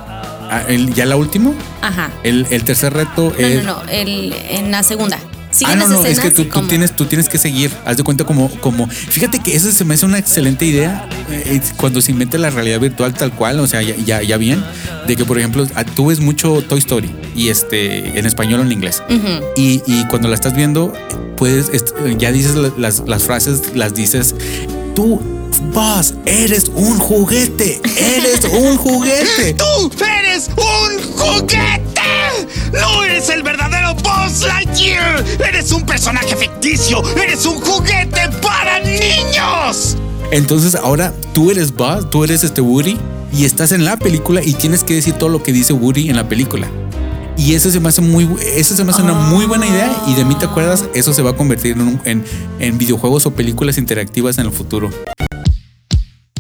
[0.51, 2.11] ah, el- ya la última, Ajá.
[2.25, 5.19] el, el tercer reto No, es no, no, el, en la segunda.
[5.53, 7.71] Siguen Ah, no, las no, es que tú, tienes, tú tienes que seguir.
[7.85, 8.89] Haz de cuenta como, como.
[8.89, 12.51] Fíjate que eso se me hace una excelente idea eh, es cuando se invente la
[12.51, 14.65] realidad virtual tal cual, o sea, ya, ya, ya bien,
[15.07, 18.63] de que por ejemplo ah, tú ves mucho Toy Story y este en español o
[18.65, 19.03] en inglés.
[19.57, 20.93] Y, y cuando la estás viendo,
[21.37, 21.71] puedes,
[22.19, 24.35] ya dices la- las, las frases, las dices,
[24.97, 25.21] tú,
[25.75, 29.55] Buzz, eres un juguete, eres un juguete.
[29.59, 32.01] ¡Tú eres un juguete!
[32.73, 35.02] ¡No eres el verdadero Buzz Lightyear!
[35.47, 37.03] ¡Eres un personaje ficticio!
[37.17, 39.97] ¡Eres un juguete para niños!
[40.31, 42.97] Entonces ahora tú eres Buzz, tú eres este Woody
[43.33, 46.17] y estás en la película y tienes que decir todo lo que dice Woody en
[46.17, 46.69] la película.
[47.37, 50.15] Y eso se me hace muy, eso se me hace una muy buena idea y
[50.15, 52.25] de mí te acuerdas, eso se va a convertir en, en,
[52.59, 54.91] en videojuegos o películas interactivas en el futuro.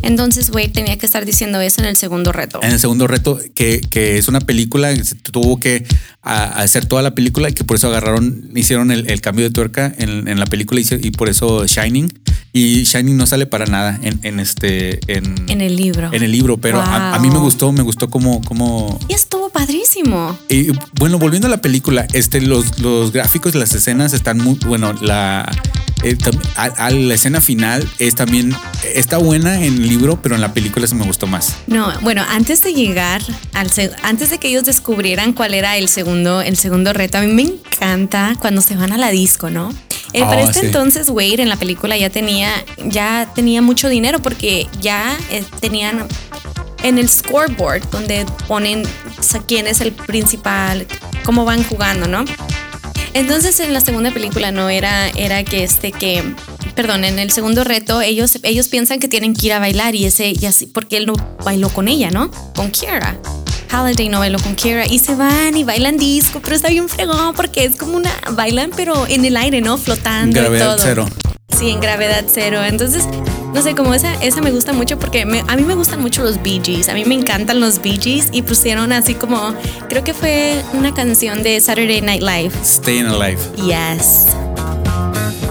[0.03, 2.61] Entonces, Wade tenía que estar diciendo eso en el segundo reto.
[2.63, 5.85] En el segundo reto, que, que es una película, se tuvo que
[6.23, 9.45] a- a hacer toda la película y que por eso agarraron, hicieron el, el cambio
[9.45, 12.13] de tuerca en, en la película y, por eso Shining.
[12.55, 16.11] Y Shining no sale para nada en, en este, en, En el libro.
[16.13, 19.49] en el libro, pero a, a mí me gustó, me gustó como, como Y estuvo
[19.49, 20.39] padrísimo.
[20.51, 24.93] Y bueno, volviendo a la película, este, los, los gráficos, las escenas están muy, bueno,
[25.01, 25.51] la,
[26.03, 26.17] eh,
[26.57, 28.55] a, a la escena final es también,
[28.95, 31.57] está buena en el libro, pero en la película se me gustó más.
[31.67, 33.23] No, bueno, antes de llegar
[33.55, 33.71] al
[34.03, 37.43] antes de que ellos descubrieran cuál era el segundo, el segundo reto, a mí me
[37.43, 39.71] encanta cuando se van a la disco, ¿no?
[40.13, 40.67] Eh, para Oh, este sí.
[40.67, 42.51] entonces Wade en la película ya tenía,
[42.85, 46.07] ya tenía mucho dinero porque ya eh, tenían
[46.83, 48.83] en el scoreboard donde ponen
[49.19, 50.87] o sea, quién es el principal,
[51.25, 52.25] cómo van jugando, ¿no?
[53.15, 56.23] Entonces en la segunda película no era, era que este que,
[56.75, 60.07] perdón, en el segundo reto ellos, ellos piensan que tienen que ir a bailar y
[60.07, 62.31] ese, y así, porque él no bailó con ella, ¿no?
[62.55, 63.19] Con Kiara.
[63.71, 67.35] Halliday no bailó con Kiara y se van y bailan disco, pero está bien fregón
[67.35, 69.79] porque es como una, bailan pero en el aire, ¿no?
[69.79, 70.85] Flotando y Gravedad todo.
[70.85, 71.09] cero.
[71.59, 72.65] Sí, en gravedad cero.
[72.65, 73.05] Entonces,
[73.55, 76.23] no sé, como esa, esa me gusta mucho porque me- a mí me gustan mucho
[76.23, 76.89] los Bee Gees.
[76.89, 79.55] A mí me encantan los Bee Gees y pusieron así como,
[79.89, 82.53] creo que fue una canción de Saturday Night Live.
[82.65, 83.39] Staying Alive.
[83.57, 84.27] Yes.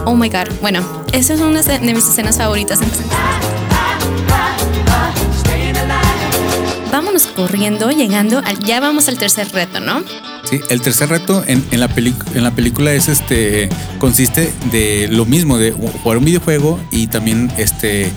[0.05, 0.49] Oh my God.
[0.61, 0.83] Bueno,
[1.13, 2.79] esa es una de mis escenas favoritas.
[2.81, 3.05] Entonces,
[7.35, 10.01] Corriendo, llegando, al- ya vamos al tercer reto, ¿no?
[10.49, 11.89] Sí, el tercer reto en, en la
[12.33, 13.67] en la película es este
[13.99, 18.09] consiste de lo mismo, de jugar un videojuego y también este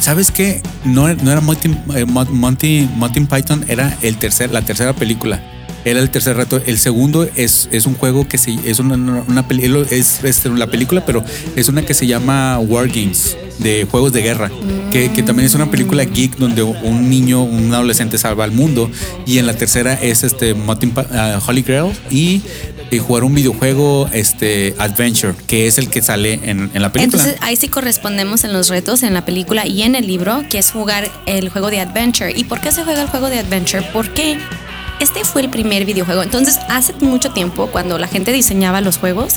[0.00, 0.62] ¿Sabes qué?
[0.84, 5.40] No, no era Monty, eh, Mon- Monty, Monty Python, era el tercer, la tercera película.
[5.84, 6.60] Era el tercer reto.
[6.66, 9.46] El segundo es, es un juego que se, es una, una
[9.90, 11.24] es, es la película, pero
[11.56, 14.50] es una que se llama War Games, de juegos de guerra,
[14.92, 18.90] que, que también es una película geek donde un niño, un adolescente salva al mundo.
[19.26, 20.54] Y en la tercera es este
[21.12, 22.42] ah, Holy Grail y,
[22.90, 27.22] y jugar un videojuego este Adventure, que es el que sale en, en la película.
[27.22, 30.58] Entonces ahí sí correspondemos en los retos en la película y en el libro, que
[30.58, 32.32] es jugar el juego de Adventure.
[32.36, 33.88] ¿Y por qué se juega el juego de Adventure?
[33.92, 34.38] Porque
[35.00, 36.22] este fue el primer videojuego.
[36.22, 39.34] Entonces hace mucho tiempo, cuando la gente diseñaba los juegos,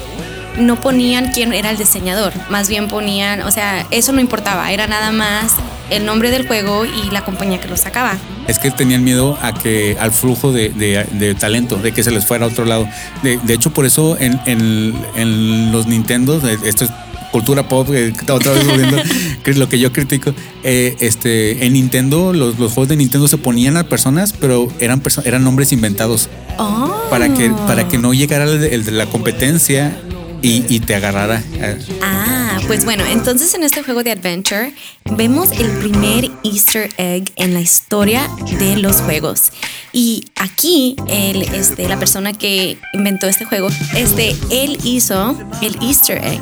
[0.59, 4.85] no ponían quién era el diseñador, más bien ponían, o sea, eso no importaba, era
[4.85, 5.53] nada más
[5.89, 8.17] el nombre del juego y la compañía que lo sacaba.
[8.47, 12.11] Es que tenían miedo a que al flujo de, de- de talento, de que se
[12.11, 12.85] les fuera a otro lado.
[13.23, 16.91] De, hecho, por eso en, en- los Nintendo, esto es
[17.31, 18.97] cultura pop, eh, otra vez volviendo,
[19.43, 20.33] que es lo que yo critico.
[20.63, 25.01] eh, este, en Nintendo, los, los juegos de Nintendo se ponían a personas, pero eran,
[25.01, 27.07] perso- eran nombres inventados Oh.
[27.09, 29.97] para que, para que no llegara el de, el de la competencia
[30.41, 31.41] y, y te agarrara.
[31.55, 34.73] eh, Ah, pues bueno, entonces en este juego de Adventure
[35.11, 39.51] vemos el primer Easter egg en la historia de los juegos.
[39.93, 46.23] Y aquí el, este, la persona que inventó este juego, este, él hizo el Easter
[46.23, 46.41] egg.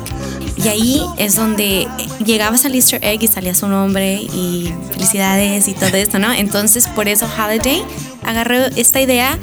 [0.56, 1.88] Y ahí es donde
[2.24, 6.32] llegabas al Easter egg y salía su nombre y felicidades y todo esto, ¿no?
[6.32, 7.82] Entonces por eso Holiday
[8.24, 9.38] agarró esta idea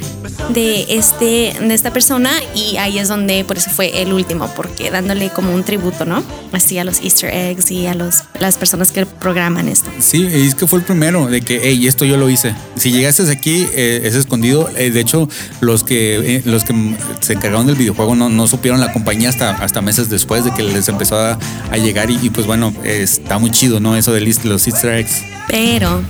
[0.50, 4.92] de, este, de esta persona y ahí es donde por eso fue el último, porque
[4.92, 6.24] dándole como un tributo, ¿no?
[6.52, 9.90] Así a los Easter eggs y a los, las personas que programan esto.
[10.00, 12.56] Sí, es que fue el primero de que, hey, esto yo lo hice.
[12.76, 14.70] Si llegaste aquí, eh, es escondido.
[14.76, 15.28] Eh, de hecho,
[15.62, 16.74] los que eh, los que
[17.20, 20.64] se encargaron del videojuego no, no supieron la compañía hasta, hasta meses después de que
[20.64, 21.38] les empezó a,
[21.72, 22.10] a llegar.
[22.10, 23.96] Y, y, pues bueno, eh, está muy chido, ¿no?
[23.96, 25.24] Eso de los Easter eggs.
[25.48, 26.02] Pero,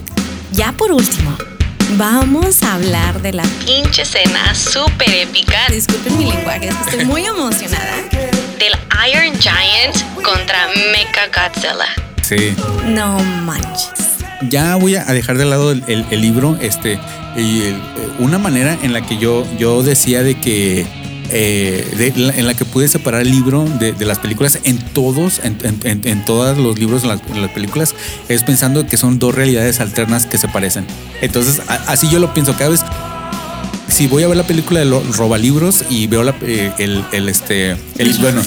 [0.52, 1.36] ya por último,
[1.98, 5.58] vamos a hablar de la pinche escena súper épica.
[5.72, 7.96] Disculpen mi lenguaje, estoy muy emocionada.
[8.12, 8.74] Del
[9.12, 12.07] Iron Giant contra Mecha Godzilla.
[12.28, 12.54] Sí.
[12.88, 13.90] No manches.
[14.50, 16.58] Ya voy a dejar de lado el, el- el libro.
[16.62, 17.00] Este,
[17.36, 17.82] y el-
[18.20, 20.86] una manera en la que yo, yo decía de que.
[21.30, 24.78] eh, de la- en la que pude separar el libro de, de las películas en
[24.80, 27.20] todos, en, en- en- en todos los libros, en las,
[27.52, 27.96] películas,
[28.30, 30.86] es pensando que son dos realidades alternas que se parecen.
[31.22, 32.82] Entonces, a- así yo lo pienso cada vez.
[33.90, 37.30] Si voy a ver la película de los robalibros y veo la, eh, el, el,
[37.30, 38.42] este, el, bueno,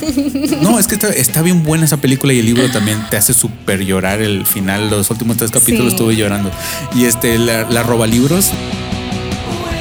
[0.61, 3.33] no, es que está, está bien buena esa película y el libro también te hace
[3.35, 5.96] súper llorar el final, los últimos tres capítulos Sí.
[5.96, 6.50] estuve llorando.
[6.94, 8.50] Y este, la, la robalibros,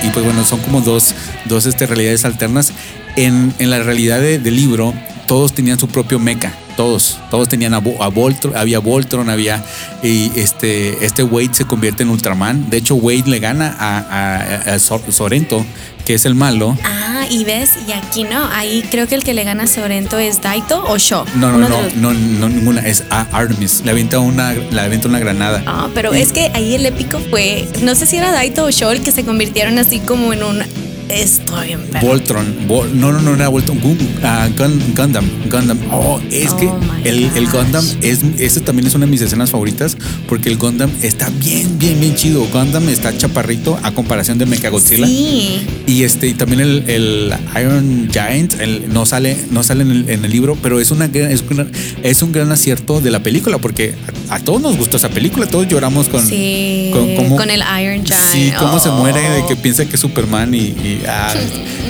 [0.04, 1.14] y pues bueno, son como dos,
[1.46, 2.72] dos este, realidades alternas.
[3.16, 4.94] En, en la realidad de- del libro,
[5.28, 6.54] todos tenían su propio mecha.
[6.80, 9.62] Todos, todos tenían a, Vo- a Voltron, había Voltron, había
[10.02, 12.70] y este, este Wade se convierte en Ultraman.
[12.70, 15.66] De hecho, Wade le gana a, a- a Sor- Sorento,
[16.06, 16.78] que es el malo.
[16.86, 20.18] Ah, y ves, y aquí no, ahí creo que el que le gana a Sorento
[20.20, 21.26] es Daito o Sho.
[21.36, 23.82] No, no, no, los- no, no, ninguna, es a Artemis.
[23.84, 25.62] Le avienta una, le avienta una granada.
[25.68, 28.72] Ah, pero Y- es que ahí el épico fue, no sé si era Daito o
[28.72, 30.64] Sho el que se convirtieron así como en un
[31.10, 32.08] Estoy bien perro.
[32.08, 32.46] Voltron.
[32.68, 33.80] Vol- no, no, no era Voltron.
[33.82, 35.26] Gun- ah, Gun- Gundam.
[35.50, 35.78] Gundam.
[35.92, 36.70] Oh, es Oh que
[37.10, 37.48] el.
[37.50, 38.20] Gundam es.
[38.38, 39.98] Ese también es una de mis escenas favoritas.
[40.28, 42.46] Porque el Gundam está bien, bien, bien chido.
[42.54, 45.06] Gundam está chaparrito a comparación de Mechagodzilla.
[45.08, 45.62] Sí.
[45.88, 50.10] Y este, y también el, el Iron Giant el- no sale, no sale en el,
[50.10, 51.68] en el libro, pero es una es, una-
[52.04, 53.96] es un gran acierto de la película, porque
[54.30, 58.24] a, a todos nos gustó esa película, todos lloramos con, Sí, con, el Iron Giant.
[58.32, 58.98] Sí, cómo se Oh.
[58.98, 61.34] muere de que piensa que es Superman y, y, ah,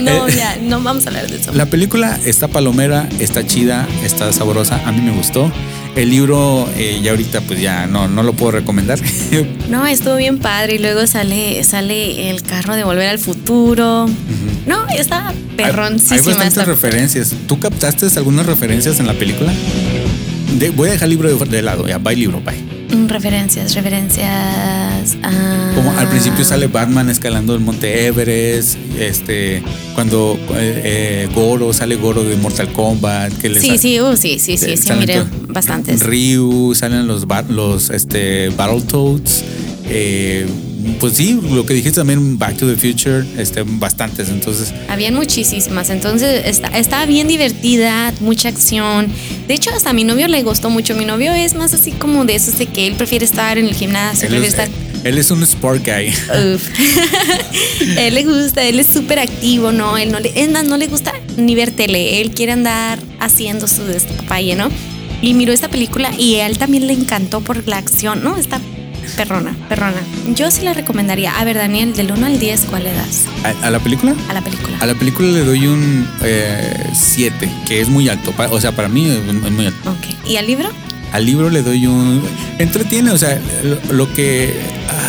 [0.02, 1.52] No, eh, ya, no vamos a hablar de eso.
[1.54, 5.52] La película está palomera, está chida, está sabrosa, a mí me gustó.
[5.96, 9.00] El libro eh, ya ahorita pues ya no, no lo puedo recomendar.
[9.70, 10.76] No, estuvo bien padre.
[10.76, 14.08] Y luego sale, sale el carro de Volver al Futuro.
[14.66, 16.18] No, está Hay perroncísima.
[16.22, 17.34] bastantes esta- referencias.
[17.48, 19.52] ¿Tú captaste algunas referencias en la película?
[20.58, 22.79] De- voy a dejar el libro de, de lado, ya, bye libro, bye.
[22.92, 25.18] Mm, Referencias, referencias.
[25.24, 25.72] ah.
[25.76, 29.62] Como al principio sale Batman escalando el monte Everest, este,
[29.94, 30.82] cuando eh,
[31.26, 34.88] eh, Goro, sale Goro de Mortal Kombat, que le Sí, uh, sí, sí, sí, sí,
[34.88, 36.02] to- bastantes.
[36.02, 39.44] Ryu, salen los, los este, Battletoads,
[39.86, 40.48] eh,
[41.00, 45.90] pues sí, lo que dijiste también, Back to the Future, este, bastantes, entonces Habían muchísimas,
[45.90, 49.12] entonces está, estaba bien divertida, mucha acción.
[49.48, 50.96] De hecho, hasta a mi novio le gustó mucho.
[50.96, 53.74] Mi novio es más así como de esos de que él prefiere estar en el
[53.74, 54.70] gimnasio, él prefiere es, estar.
[55.04, 56.10] él es un Sport Guy.
[56.54, 56.70] Uf.
[57.98, 59.98] él le gusta, él es súper activo, ¿no?
[59.98, 63.68] Él no le, es más, no le gusta ni ver tele, él quiere andar haciendo
[63.68, 64.70] su despapalle, ¿no?
[65.22, 68.38] Y miró esta película y a él también le encantó por la acción, ¿no?
[68.38, 68.62] Está
[69.16, 69.98] perrona, perrona.
[70.36, 71.40] Yo sí la recomendaría.
[71.40, 74.16] A ver, Daniel, del 1 al 10, ¿cuál le das ¿A, a la película?
[74.30, 74.78] a la película?
[74.80, 76.08] A la película le doy un
[76.94, 78.34] 7, que es muy alto.
[78.52, 79.92] O sea, para mí es muy alto.
[79.92, 80.28] Ok.
[80.30, 80.70] ¿Y al libro?
[81.12, 82.22] Al libro le doy un...
[82.60, 83.40] Entretiene, o sea,
[83.92, 84.54] lo, que...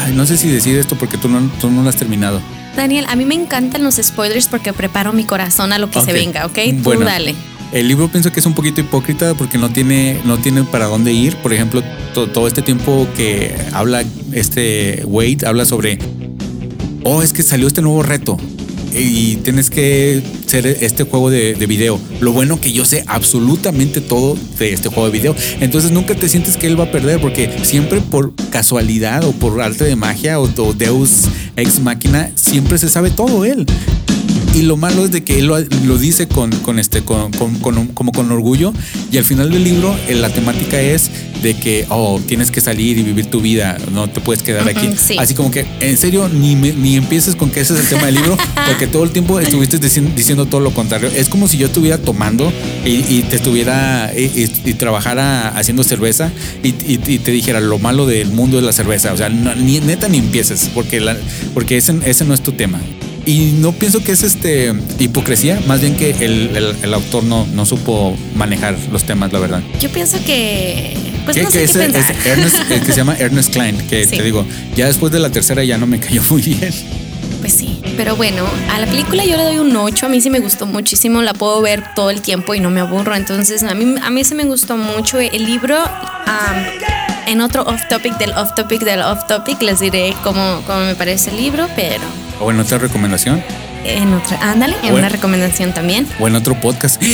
[0.06, 2.40] ay, no sé si decir esto porque tú no, tú no lo has terminado.
[2.76, 6.12] Daniel, a mí me encantan los spoilers porque preparo mi corazón a lo que se
[6.12, 6.54] venga, ¿ok?
[6.54, 7.34] Tú Bueno, dale.
[7.72, 11.12] El libro pienso que es un poquito hipócrita porque no tiene, no tiene para dónde
[11.12, 11.36] ir.
[11.36, 11.82] Por ejemplo,
[12.14, 14.02] to- todo este tiempo que habla
[14.32, 15.98] este Wade, habla sobre,
[17.04, 18.36] oh, es que salió este nuevo reto
[18.92, 22.00] y tienes que hacer este juego de, de video.
[22.20, 25.36] Lo bueno que yo sé absolutamente todo de este juego de video.
[25.60, 29.62] Entonces nunca te sientes que él va a perder porque siempre por casualidad o por
[29.62, 33.64] arte de magia o, o Deus ex máquina, siempre se sabe todo él.
[34.52, 37.86] Y lo malo es de que él lo, lo dice con, con este, con, con-
[37.88, 38.74] como con orgullo.
[39.12, 41.08] Y al final del libro, eh, la temática es
[41.40, 44.88] de que, oh, tienes que salir y vivir tu vida, no te puedes quedar aquí.
[44.88, 45.16] Ujú, sí.
[45.18, 48.16] Así como que, en serio, ni, ni empieces con que ese es el tema del
[48.16, 48.36] libro,
[48.66, 51.08] porque todo el tiempo estuviste diciendo, diciendo todo lo contrario.
[51.14, 52.52] Es como si yo estuviera tomando
[52.84, 56.30] y, y te estuviera y, y- y trabajara haciendo cerveza
[56.64, 59.12] y te dijera lo malo del mundo de la cerveza.
[59.12, 61.16] O sea, no- ni, neta ni empieces, porque, la,
[61.54, 62.80] porque ese, ese no es tu tema.
[63.30, 67.46] Y no pienso que es este hipocresía, más bien que el, el- el autor no,
[67.54, 69.62] no supo manejar los temas, la verdad.
[69.78, 70.96] Yo pienso que.
[71.24, 74.04] Pues que, no sé que qué ese- Ernest, el que se llama Ernest Klein, que
[74.04, 74.16] Sí.
[74.16, 74.44] te digo,
[74.76, 76.74] ya después de la tercera ya no me cayó muy bien.
[77.40, 77.80] Pues sí.
[77.96, 80.06] Pero bueno, a la película yo le doy un 8.
[80.06, 81.22] A mí sí me gustó muchísimo.
[81.22, 83.14] La puedo ver todo el tiempo y no me aburro.
[83.14, 85.20] Entonces, a mí, a mí sí me gustó mucho.
[85.20, 85.76] El libro.
[87.30, 90.96] En otro off topic del off topic del off topic les diré cómo, cómo me
[90.96, 92.02] parece el libro, pero
[92.40, 93.40] O en otra recomendación,
[93.84, 96.08] en otra, ándale, en una recomendación también.
[96.18, 97.00] o en otro podcast.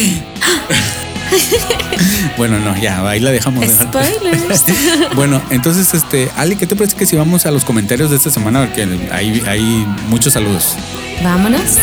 [2.38, 3.66] bueno, no, ya, ahí la dejamos.
[3.66, 4.64] Spoilers.
[5.14, 8.30] bueno, entonces, este, Ali, ¿qué te parece que si vamos a los comentarios de esta
[8.30, 8.66] semana?
[8.66, 10.76] Porque hay, hay muchos saludos.
[11.22, 11.76] Vámonos.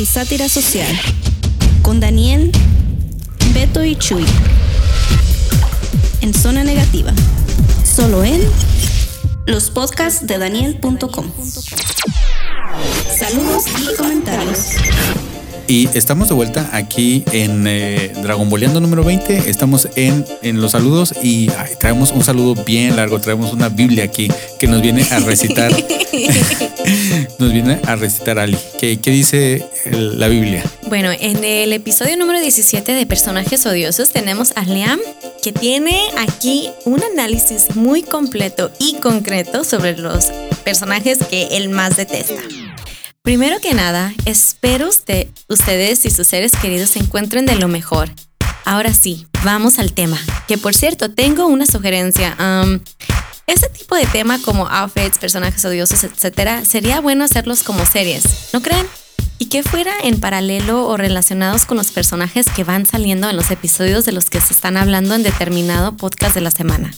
[0.00, 0.88] Y sátira social.
[1.82, 2.50] Con Daniel,
[3.52, 4.24] Beto y Chuy.
[6.22, 7.12] En zona negativa.
[7.84, 8.40] Solo en
[9.44, 11.30] los podcasts de Daniel.com.
[13.18, 14.68] Saludos y comentarios.
[15.70, 19.48] Y estamos de vuelta aquí en eh, Dragon Boleando número 20.
[19.48, 23.20] Estamos en, en los saludos y ay, traemos un saludo bien largo.
[23.20, 24.26] Traemos una Biblia aquí
[24.58, 25.70] que nos viene a recitar.
[27.38, 28.58] nos viene a recitar Ali.
[28.80, 30.64] ¿Qué, qué dice el- la Biblia?
[30.88, 34.98] Bueno, en el episodio número 17 de Personajes Odiosos tenemos a Liam,
[35.40, 40.32] que tiene aquí un análisis muy completo y concreto sobre los
[40.64, 42.42] personajes que él más detesta.
[43.22, 48.10] Primero que nada, espero usted, ustedes y sus seres queridos se encuentren de lo mejor.
[48.64, 50.18] Ahora sí, vamos al tema.
[50.48, 52.34] Que por cierto, tengo una sugerencia.
[52.38, 52.80] Am,
[53.46, 58.62] este tipo de tema como outfits, personajes odiosos, etcétera, sería bueno hacerlos como series, ¿no
[58.62, 58.86] creen?
[59.38, 63.50] ¿Y qué fuera en paralelo o relacionados con los personajes que van saliendo en los
[63.50, 66.94] episodios de los que se están hablando en determinado podcast de la semana?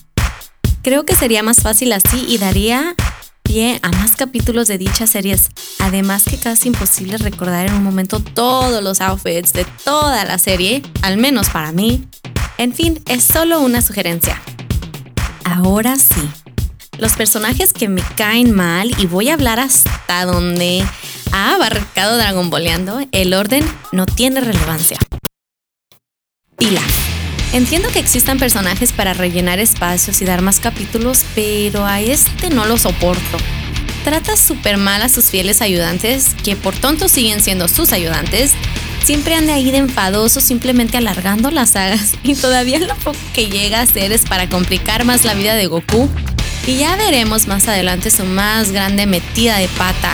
[0.83, 2.95] Creo que sería más fácil así y daría
[3.43, 8.21] pie a más capítulos de dichas series, además que casi imposible recordar en un momento
[8.21, 12.07] todos los outfits de toda la serie, al menos para mí.
[12.59, 14.41] En fin, es solo una sugerencia.
[15.45, 16.29] Ahora sí,
[16.99, 20.85] los personajes que me caen mal y voy a hablar hasta donde
[21.33, 24.99] ha abarcado Dragon Balleando, el orden no tiene relevancia.
[26.57, 27.22] Pilaf.
[27.53, 32.65] Entiendo que existan personajes para rellenar espacios y dar más capítulos, pero a este no
[32.65, 33.37] lo soporto.
[34.05, 38.53] Trata súper mal a sus fieles ayudantes, que por tontos siguen siendo sus ayudantes.
[39.05, 42.15] Siempre anda ahí de enfadoso, simplemente alargando las sagas.
[42.23, 45.67] Y todavía lo poco que llega a hacer es para complicar más la vida de
[45.67, 46.09] Goku.
[46.67, 50.13] Y ya veremos más adelante su más grande metida de pata.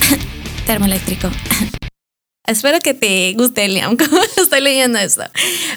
[0.66, 1.30] Termoeléctrico.
[2.46, 5.22] Espero que te guste, Liam, como estoy leyendo esto.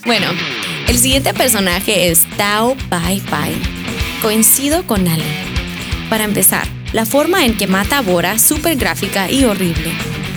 [0.05, 0.27] Bueno,
[0.87, 3.53] el siguiente personaje es Tao Pai Pai.
[4.21, 5.23] Coincido con Ale.
[6.09, 9.91] Para empezar, la forma en que mata a Bora súper gráfica y horrible.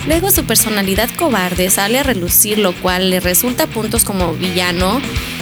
[0.07, 5.01] Luego su personalidad cobarde sale a relucir, lo cual le resulta puntos como villano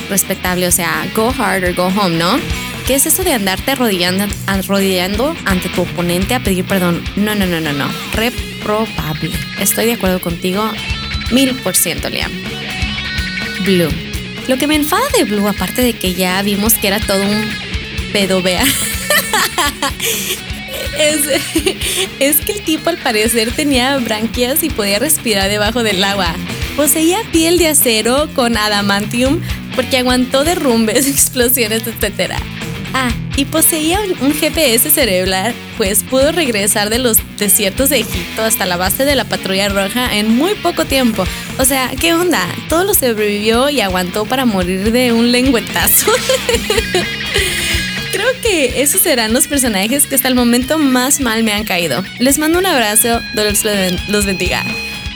[0.10, 2.40] respetable, o sea, go hard or go home, ¿no?
[2.86, 7.04] ¿Qué es eso de andarte arrodillando, ante tu oponente a pedir perdón?
[7.16, 7.88] No, no, no, no, no.
[8.14, 9.32] Reprobable.
[9.60, 10.64] Estoy de acuerdo contigo
[11.32, 12.32] mil por ciento, Liam.
[13.64, 14.09] Blue.
[14.50, 17.46] Lo que me enfada de Blue, aparte de que ya vimos que era todo un
[18.12, 18.64] pedovea,
[21.00, 21.20] es,
[22.20, 26.34] es que el tipo al parecer tenía branquias y podía respirar debajo del agua.
[26.76, 29.40] Poseía piel de acero con adamantium
[29.76, 32.34] porque aguantó derrumbes, explosiones, etc.
[32.94, 38.66] Ah, y poseía un GPS cerebral, pues pudo regresar de los desiertos de Egipto hasta
[38.66, 41.24] la base de la patrulla roja en muy poco tiempo.
[41.58, 42.46] O sea, ¿qué onda?
[42.68, 46.12] Todo lo sobrevivió y aguantó para morir de un lengüetazo.
[48.12, 52.04] Creo que esos serán los personajes que hasta el momento más mal me han caído.
[52.20, 53.64] Les mando un abrazo, Dios
[54.10, 54.66] los bendiga.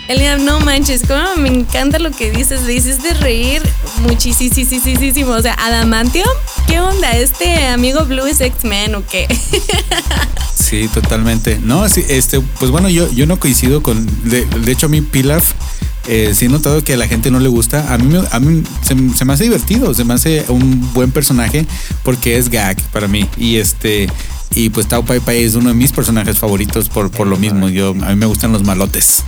[0.09, 3.61] Eliam, no manches, como me encanta lo que dices, dices de reír
[4.01, 5.31] muchísimo.
[5.31, 6.25] O sea, Adamantio,
[6.73, 7.11] ¿qué onda?
[7.11, 9.27] ¿Este amigo Blue es X-Men o qué?
[10.55, 11.59] Sí, totalmente.
[11.61, 14.07] No, este, pues bueno, yo, yo no coincido con.
[14.23, 15.51] De, hecho, a mí Pilaf.
[16.07, 17.93] Eh, sí he notado que a la gente no le gusta.
[17.93, 21.67] A mí, a mí se, se, me hace divertido, se me hace un buen personaje
[22.01, 23.29] porque es gag para mí.
[23.37, 24.09] Y este
[24.55, 27.69] y pues Tao Pai Pai es uno de mis personajes favoritos por, por lo mismo.
[27.69, 29.23] Yo, a mí me gustan los malotes.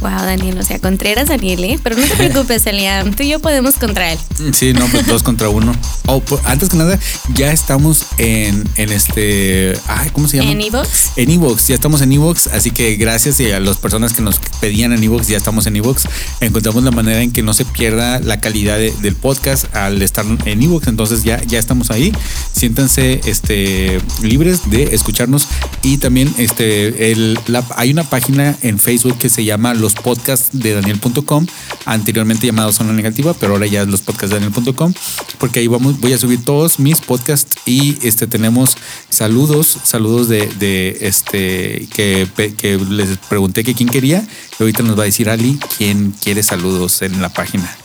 [0.00, 1.80] Wow, Daniel, o sea, Contreras, Daniel, ¿eh?
[1.82, 4.18] Pero no te preocupes, Eliam, tú y yo podemos contra él.
[4.52, 5.74] Sí, no, pues dos contra uno.
[6.06, 6.98] Oh, pues, antes que nada,
[7.34, 9.72] ya estamos en, en este.
[9.86, 10.50] Ay, ¿cómo se llama?
[10.50, 11.12] En Evox.
[11.16, 14.38] En Evox, ya estamos en Evox, así que gracias y a las personas que nos
[14.60, 16.08] pedían en Evox, ya estamos en Evox.
[16.40, 20.24] Encontramos la manera en que no se pierda la calidad de, del podcast al estar
[20.44, 22.12] en Evox, entonces ya, ya estamos ahí.
[22.52, 25.48] Siéntanse este, libres de escucharnos
[25.82, 30.50] y también este, el, la, hay una página en Facebook que se llama Los Podcasts
[30.52, 31.46] de Daniel.com,
[31.84, 34.92] anteriormente llamado Zona Negativa, pero ahora ya los podcasts de Daniel.com,
[35.38, 38.76] porque ahí vamos, voy a subir todos mis podcasts y este tenemos
[39.08, 44.26] saludos, saludos de, de este que, que les pregunté que quién quería,
[44.58, 47.76] y ahorita nos va a decir Ali quién quiere saludos en la página.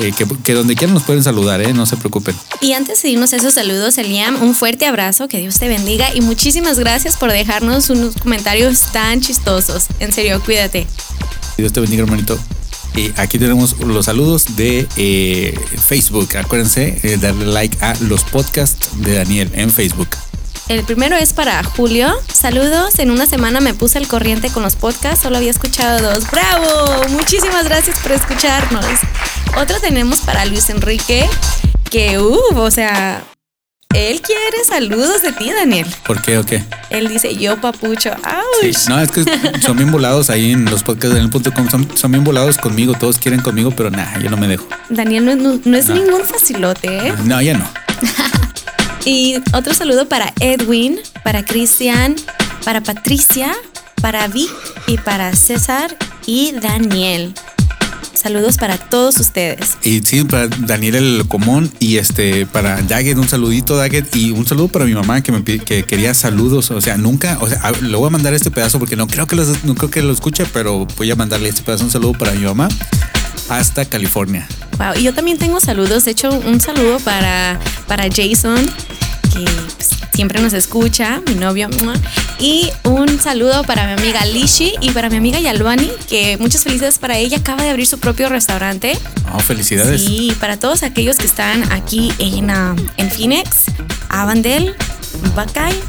[0.00, 1.72] Eh, que, que, donde quieran nos pueden saludar, ¿eh?
[1.72, 2.34] no se preocupen.
[2.60, 6.20] Y antes de irnos esos saludos, Eliam, un fuerte abrazo, que Dios te bendiga y
[6.20, 9.86] muchísimas gracias por dejarnos unos comentarios tan chistosos.
[10.00, 10.88] En serio, cuídate.
[11.56, 12.38] Dios te bendiga, hermanito.
[12.96, 16.36] Y aquí tenemos los saludos de eh, Facebook.
[16.36, 20.08] Acuérdense eh, darle like a los podcasts de Daniel en Facebook.
[20.68, 22.14] El primero es para Julio.
[22.32, 22.98] Saludos.
[22.98, 25.22] En una semana me puse al corriente con los podcasts.
[25.24, 26.30] Solo había escuchado dos.
[26.30, 27.08] ¡Bravo!
[27.10, 28.86] Muchísimas gracias por escucharnos.
[29.60, 31.28] Otro tenemos para Luis Enrique.
[31.90, 33.24] Que, uh, o sea,
[33.94, 35.86] él quiere saludos de ti, Daniel.
[36.04, 36.64] ¿Por qué o qué?
[36.90, 38.10] Él dice yo, papucho.
[38.10, 38.44] ¡Auch!
[38.60, 39.24] Sí, no, es que
[39.60, 41.70] son bien volados ahí en los podcasts de Daniel.com.
[41.70, 42.94] Son, son bien volados conmigo.
[42.94, 44.66] Todos quieren conmigo, pero nada, yo no me dejo.
[44.88, 45.94] Daniel no, no, no es no.
[45.94, 47.14] ningún facilote, ¿eh?
[47.24, 47.68] No, ya no.
[49.04, 52.16] y otro saludo para Edwin, para Cristian,
[52.64, 53.54] para Patricia,
[54.02, 54.50] para Vic
[54.86, 57.32] y para César y Daniel.
[58.14, 59.76] Saludos para todos ustedes.
[59.82, 64.46] Y sí, para Daniel el Común y este para Daggett, un saludito Daggett y un
[64.46, 67.96] saludo para mi mamá que me que quería saludos, o sea, nunca, o sea, le
[67.96, 70.46] voy a mandar este pedazo porque no creo que lo, no creo que lo escuche,
[70.52, 72.68] pero voy a mandarle este pedazo un saludo para mi mamá
[73.48, 74.46] hasta California.
[74.78, 78.70] Wow, y yo también tengo saludos, de hecho un saludo para para Jason
[79.34, 79.44] que
[80.14, 81.68] siempre nos escucha, mi novio.
[82.38, 86.98] Y un saludo para mi amiga Lishi y para mi amiga Yalwani, que muchas felicidades
[86.98, 87.38] para ella.
[87.38, 88.96] Acaba de abrir su propio restaurante.
[89.32, 90.02] Oh, felicidades.
[90.02, 93.64] Sí, para todos aquellos que están aquí en, ah, en Phoenix,
[94.08, 94.74] Avondale,
[95.34, 95.80] Buckeye,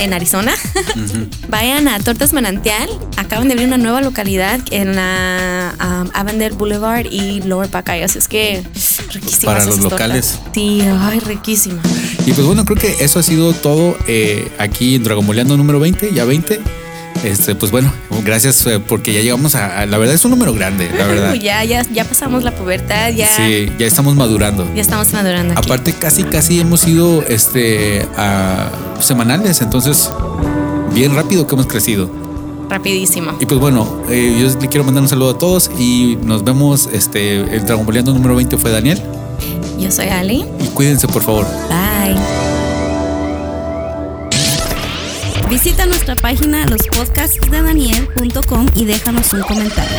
[0.00, 0.52] en Arizona,
[1.48, 2.88] vayan a Tortas Manantial.
[3.16, 8.04] Acaban de abrir una nueva localidad en la um, Boulevard y Lower Buckeye.
[8.04, 8.64] Así es que
[9.12, 9.44] riquísimas.
[9.44, 9.92] Para los tortas.
[9.92, 10.38] locales.
[10.54, 11.82] Sí, ay, riquísima.
[12.30, 16.12] Y pues bueno, creo que eso ha sido todo eh, aquí en Dragomoleando número 20,
[16.14, 16.60] ya 20.
[17.24, 17.92] Este, pues bueno,
[18.24, 21.34] gracias eh, porque ya llegamos a, a- La verdad es un número grande, la verdad.
[21.34, 24.64] Ya, ya, ya pasamos la pubertad, ya, Sí, ya estamos madurando.
[24.76, 25.62] ya estamos madurando aquí.
[25.64, 28.70] Aparte, casi, casi hemos ido este, a
[29.00, 30.08] semanales, entonces,
[30.94, 32.08] bien rápido que hemos crecido.
[32.70, 33.32] Rapidísimo.
[33.40, 36.88] Y pues bueno, eh, yo le quiero mandar un saludo a todos y nos vemos.
[36.92, 39.02] Este, el Dragomoleando número 20 fue Daniel.
[39.78, 40.44] Yo soy Ali.
[40.60, 41.46] Y cuídense, por favor.
[41.68, 42.16] Bye.
[45.48, 49.98] Visita nuestra página lospodcastsdedaniel.com y déjanos un comentario.